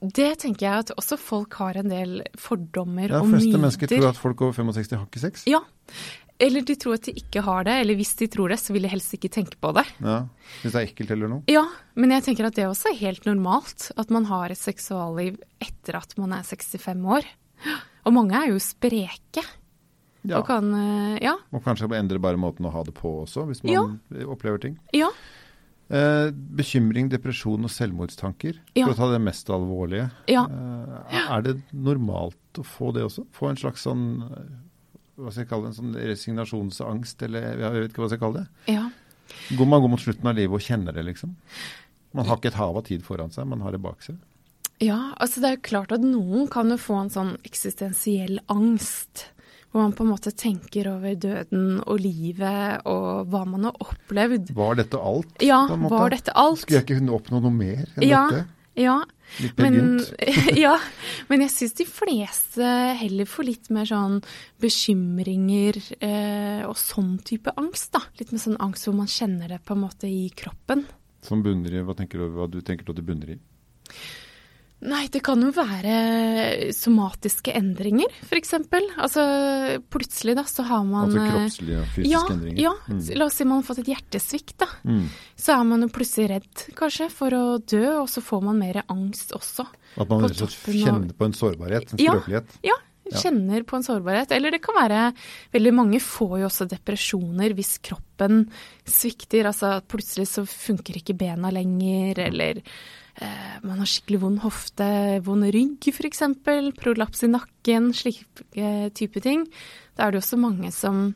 Det 0.00 0.30
tenker 0.40 0.64
jeg 0.64 0.86
at 0.86 0.90
også 0.96 1.18
folk 1.20 1.54
har 1.60 1.76
en 1.76 1.92
del 1.92 2.20
fordommer 2.40 3.10
Ja, 3.10 3.20
og 3.20 3.28
myter. 3.28 3.36
fleste 3.36 3.60
mennesker 3.60 3.90
tror 3.92 4.08
at 4.08 4.20
folk 4.20 4.42
over 4.46 4.56
65 4.56 4.96
har 4.96 5.06
ikke 5.06 5.20
sex. 5.20 5.44
Ja. 5.50 5.60
Eller 6.40 6.64
de 6.64 6.76
tror 6.80 6.96
at 6.96 7.04
de 7.04 7.12
ikke 7.20 7.42
har 7.44 7.66
det, 7.68 7.74
eller 7.82 7.98
hvis 7.98 8.14
de 8.16 8.26
tror 8.32 8.48
det, 8.48 8.56
så 8.62 8.72
vil 8.72 8.86
de 8.86 8.88
helst 8.88 9.12
ikke 9.12 9.28
tenke 9.28 9.58
på 9.60 9.74
det. 9.76 9.84
Ja, 10.00 10.22
Hvis 10.62 10.72
det 10.72 10.78
er 10.80 10.86
ekkelt 10.88 11.10
eller 11.12 11.28
noe. 11.28 11.42
Ja, 11.52 11.66
men 12.00 12.14
jeg 12.16 12.24
tenker 12.24 12.48
at 12.48 12.56
det 12.56 12.64
også 12.64 12.94
er 12.94 12.96
helt 12.96 13.28
normalt. 13.28 13.90
At 14.00 14.08
man 14.08 14.24
har 14.30 14.48
et 14.48 14.60
seksualliv 14.60 15.36
etter 15.60 16.00
at 16.00 16.16
man 16.16 16.32
er 16.32 16.46
65 16.48 17.04
år. 17.04 17.28
Og 18.08 18.16
mange 18.16 18.40
er 18.40 18.54
jo 18.54 18.62
spreke. 18.64 19.44
Ja. 20.24 20.40
Og 20.40 20.46
kan 20.48 20.72
uh, 20.72 21.18
Ja. 21.20 21.36
Og 21.52 21.60
kanskje 21.64 21.90
endre 21.96 22.20
bare 22.20 22.40
måten 22.40 22.64
å 22.64 22.72
ha 22.72 22.82
det 22.88 22.96
på 22.96 23.20
også, 23.26 23.44
hvis 23.48 23.60
man 23.64 23.72
ja. 23.76 24.24
opplever 24.24 24.60
ting. 24.64 24.80
Ja. 24.96 25.12
Eh, 25.90 26.28
bekymring, 26.30 27.08
depresjon 27.10 27.66
og 27.66 27.72
selvmordstanker, 27.74 28.60
ja. 28.76 28.84
for 28.84 28.94
å 28.94 28.98
ta 28.98 29.08
det 29.10 29.22
mest 29.24 29.48
alvorlige. 29.50 30.06
Ja. 30.30 30.44
Eh, 30.46 31.16
er 31.34 31.46
det 31.46 31.56
normalt 31.74 32.60
å 32.60 32.66
få 32.66 32.92
det 32.94 33.02
også? 33.08 33.26
Få 33.34 33.50
en 33.50 33.58
slags 33.58 33.86
sånn 33.88 34.04
hva 35.20 35.32
skal 35.32 35.44
jeg 35.44 35.50
kalle 35.50 35.66
det, 35.66 35.72
en 35.74 35.78
sånn 35.80 35.96
resignasjonsangst, 35.98 37.26
eller 37.26 37.48
jeg 37.50 37.72
vet 37.74 37.90
ikke 37.90 38.02
hva 38.02 38.08
jeg 38.08 38.14
skal 38.14 38.22
kalle 38.24 38.42
det. 38.44 38.76
Ja. 38.76 38.86
Går 39.58 39.68
man 39.68 39.82
går 39.82 39.92
mot 39.92 40.02
slutten 40.02 40.30
av 40.30 40.38
livet 40.38 40.56
og 40.56 40.64
kjenner 40.64 40.96
det, 40.96 41.04
liksom? 41.10 41.34
Man 42.16 42.26
har 42.26 42.40
ikke 42.40 42.50
et 42.50 42.58
hav 42.58 42.78
av 42.78 42.86
tid 42.88 43.04
foran 43.06 43.34
seg, 43.34 43.48
man 43.50 43.62
har 43.66 43.74
det 43.74 43.82
bak 43.82 44.02
seg. 44.06 44.18
Ja, 44.80 45.12
altså 45.20 45.42
det 45.42 45.50
er 45.50 45.58
jo 45.58 45.66
klart 45.68 45.92
at 45.92 46.04
noen 46.04 46.48
kan 46.50 46.72
jo 46.72 46.78
få 46.80 47.02
en 47.02 47.12
sånn 47.12 47.34
eksistensiell 47.46 48.40
angst. 48.52 49.26
Hvor 49.70 49.84
man 49.84 49.92
på 49.94 50.02
en 50.02 50.10
måte 50.10 50.32
tenker 50.34 50.88
over 50.90 51.14
døden 51.14 51.78
og 51.84 52.00
livet 52.02 52.86
og 52.90 53.28
hva 53.30 53.44
man 53.46 53.68
har 53.68 53.76
opplevd. 53.84 54.50
Var 54.56 54.80
dette 54.80 54.98
alt? 54.98 55.36
Ja, 55.46 55.60
var 55.86 56.10
dette 56.10 56.34
alt? 56.34 56.64
Skulle 56.64 56.80
jeg 56.80 56.88
ikke 56.88 56.98
kunne 56.98 57.18
oppnå 57.20 57.42
noe 57.44 57.54
mer 57.54 57.84
enn 57.94 58.08
ja, 58.08 58.24
dette? 58.32 58.48
Ja, 58.80 58.96
men, 59.56 60.00
ja, 60.64 60.74
men 61.28 61.44
jeg 61.44 61.52
syns 61.54 61.76
de 61.78 61.86
fleste 61.86 62.70
heller 63.00 63.28
får 63.28 63.46
litt 63.46 63.70
mer 63.74 63.88
sånn 63.88 64.20
bekymringer 64.62 65.78
eh, 65.98 66.62
og 66.66 66.74
sånn 66.78 67.16
type 67.26 67.54
angst. 67.60 67.92
da. 67.94 68.02
Litt 68.18 68.34
mer 68.34 68.42
sånn 68.42 68.58
angst 68.62 68.88
hvor 68.88 68.96
man 68.98 69.10
kjenner 69.10 69.54
det 69.54 69.60
på 69.66 69.76
en 69.76 69.84
måte 69.84 70.10
i 70.10 70.26
kroppen. 70.34 70.86
Som 71.26 71.44
bunner 71.44 71.74
i, 71.76 71.84
Hva 71.84 71.94
tenker 71.98 72.22
du, 72.22 72.30
hva 72.38 72.48
du 72.50 72.60
tenker 72.64 72.90
at 72.90 72.98
det 72.98 73.06
bunner 73.06 73.34
i? 73.36 73.38
Nei, 74.80 75.02
det 75.12 75.20
kan 75.24 75.42
jo 75.44 75.50
være 75.52 76.70
somatiske 76.72 77.52
endringer, 77.58 78.08
f.eks. 78.24 78.54
Altså 78.96 79.24
plutselig 79.92 80.36
da, 80.38 80.44
så 80.48 80.64
har 80.70 80.86
man 80.88 81.10
Altså 81.10 81.26
kroppslige 81.34 81.82
og 81.82 81.90
fysiske 81.96 82.14
ja, 82.14 82.22
endringer? 82.32 82.62
Ja. 82.64 82.72
Mm. 82.88 83.02
La 83.20 83.26
oss 83.28 83.36
si 83.36 83.46
man 83.48 83.60
har 83.60 83.66
fått 83.68 83.82
et 83.84 83.90
hjertesvikt, 83.92 84.56
da. 84.64 84.70
Mm. 84.88 85.04
Så 85.36 85.56
er 85.56 85.66
man 85.68 85.84
jo 85.84 85.90
plutselig 85.92 86.30
redd, 86.32 86.64
kanskje, 86.78 87.10
for 87.12 87.36
å 87.36 87.44
dø, 87.60 87.84
og 87.98 88.08
så 88.08 88.24
får 88.24 88.46
man 88.48 88.62
mer 88.62 88.80
angst 88.86 89.34
også. 89.36 89.68
At 90.00 90.08
man 90.08 90.28
kjenner 90.32 91.12
på 91.12 91.28
en 91.28 91.36
sårbarhet, 91.36 91.92
en 91.92 92.00
skrøpelighet? 92.00 92.56
Ja, 92.64 92.72
ja, 92.72 92.78
kjenner 93.12 93.66
på 93.66 93.78
en 93.78 93.86
sårbarhet. 93.86 94.32
Eller 94.36 94.54
det 94.54 94.62
kan 94.64 94.78
være 94.78 95.10
Veldig 95.54 95.74
mange 95.74 96.00
får 96.04 96.38
jo 96.40 96.48
også 96.48 96.68
depresjoner 96.70 97.54
hvis 97.58 97.76
kroppen 97.84 98.44
svikter. 98.86 99.48
Altså 99.50 99.76
at 99.78 99.90
plutselig 99.90 100.28
så 100.30 100.46
funker 100.48 101.00
ikke 101.00 101.18
bena 101.18 101.52
lenger, 101.54 102.24
eller 102.28 102.62
Eh, 103.20 103.56
man 103.66 103.82
har 103.82 103.88
skikkelig 103.88 104.20
vond 104.22 104.40
hofte, 104.44 104.86
vond 105.26 105.44
rygg 105.52 105.88
f.eks., 105.92 106.22
prolaps 106.80 107.24
i 107.26 107.28
nakken, 107.28 107.90
slike 107.96 108.70
type 108.96 109.20
ting. 109.24 109.44
Da 109.96 110.06
er 110.06 110.14
det 110.14 110.22
også 110.22 110.38
mange 110.40 110.70
som 110.72 111.10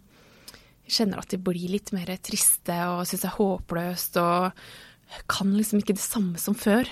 kjenner 0.84 1.22
at 1.22 1.32
de 1.32 1.40
blir 1.40 1.70
litt 1.72 1.94
mer 1.96 2.10
triste 2.20 2.76
og 2.90 3.06
syns 3.08 3.24
det 3.24 3.30
er 3.30 3.38
håpløst 3.38 4.18
og 4.20 5.24
kan 5.30 5.54
liksom 5.56 5.80
ikke 5.80 5.96
det 5.96 6.04
samme 6.04 6.40
som 6.40 6.56
før. 6.58 6.88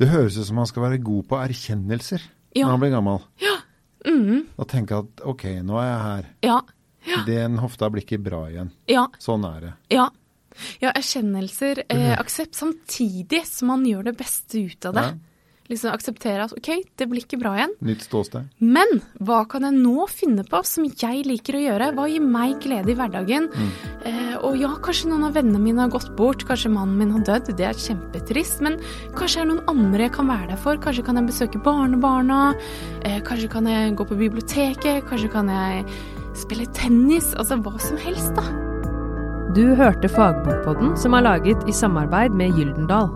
Det 0.00 0.10
høres 0.10 0.40
ut 0.40 0.48
som 0.48 0.58
man 0.58 0.66
skal 0.66 0.88
være 0.88 1.02
god 1.06 1.28
på 1.30 1.38
erkjennelser 1.38 2.24
ja. 2.56 2.64
når 2.64 2.72
man 2.72 2.82
blir 2.82 2.94
gammel. 2.96 3.22
Ja. 3.42 3.54
Mm. 4.06 4.46
Da 4.56 4.66
tenke 4.68 5.00
at 5.02 5.22
ok, 5.26 5.44
nå 5.66 5.78
er 5.80 5.88
jeg 5.88 6.00
her. 6.04 6.30
Ja. 6.46 6.58
ja. 7.08 7.22
Den 7.26 7.58
hofta 7.62 7.90
blir 7.92 8.06
ikke 8.06 8.20
bra 8.22 8.44
igjen. 8.50 8.72
Ja. 8.90 9.08
Sånn 9.22 9.46
er 9.48 9.60
det. 9.66 9.74
Ja. 9.96 10.08
Ja, 10.82 10.90
erkjennelser. 10.90 11.84
Eh, 11.88 12.12
aksept 12.18 12.58
samtidig 12.58 13.44
som 13.46 13.70
man 13.72 13.84
gjør 13.86 14.08
det 14.10 14.16
beste 14.18 14.64
ut 14.66 14.88
av 14.90 14.96
det. 14.98 15.06
Ja. 15.06 15.27
Liksom 15.68 15.92
akseptere 15.92 16.46
at 16.46 16.52
ok, 16.56 16.70
det 16.96 17.06
blir 17.10 17.24
ikke 17.24 17.38
bra 17.40 17.52
igjen. 17.58 17.74
Nytt 17.84 18.06
ståsted. 18.06 18.46
Men 18.64 19.02
hva 19.20 19.42
kan 19.50 19.66
jeg 19.66 19.76
nå 19.76 20.06
finne 20.08 20.44
på 20.48 20.62
som 20.64 20.86
jeg 20.88 21.26
liker 21.28 21.58
å 21.58 21.60
gjøre? 21.60 21.90
Hva 21.96 22.06
gir 22.08 22.24
meg 22.24 22.56
glede 22.64 22.94
i 22.94 22.96
hverdagen? 22.96 23.50
Mm. 23.52 23.72
Eh, 24.08 24.36
og 24.48 24.56
ja, 24.56 24.70
kanskje 24.84 25.10
noen 25.10 25.26
av 25.28 25.36
vennene 25.36 25.60
mine 25.60 25.84
har 25.84 25.92
gått 25.92 26.08
bort, 26.16 26.46
kanskje 26.48 26.72
mannen 26.72 26.96
min 26.96 27.12
har 27.12 27.26
dødd, 27.28 27.52
det 27.58 27.66
er 27.68 27.82
kjempetrist. 27.84 28.62
Men 28.64 28.78
kanskje 29.18 29.42
er 29.42 29.48
det 29.48 29.52
noen 29.52 29.74
andre 29.74 30.06
jeg 30.06 30.14
kan 30.16 30.30
være 30.32 30.54
der 30.54 30.62
for. 30.62 30.80
Kanskje 30.80 31.04
kan 31.04 31.20
jeg 31.20 31.28
besøke 31.28 31.60
barnebarna. 31.66 32.40
Eh, 33.02 33.20
kanskje 33.28 33.52
kan 33.52 33.68
jeg 33.68 33.92
gå 33.98 34.08
på 34.08 34.18
biblioteket. 34.22 35.04
Kanskje 35.10 35.32
kan 35.36 35.52
jeg 35.52 35.84
spille 36.38 36.70
tennis. 36.72 37.34
Altså 37.36 37.60
hva 37.60 37.76
som 37.82 38.00
helst, 38.00 38.32
da. 38.38 38.46
Du 39.56 39.74
hørte 39.76 40.08
Fagbokpodden, 40.12 40.96
som 41.00 41.16
er 41.16 41.24
laget 41.24 41.68
i 41.68 41.76
samarbeid 41.76 42.32
med 42.36 42.56
Gyldendal. 42.56 43.12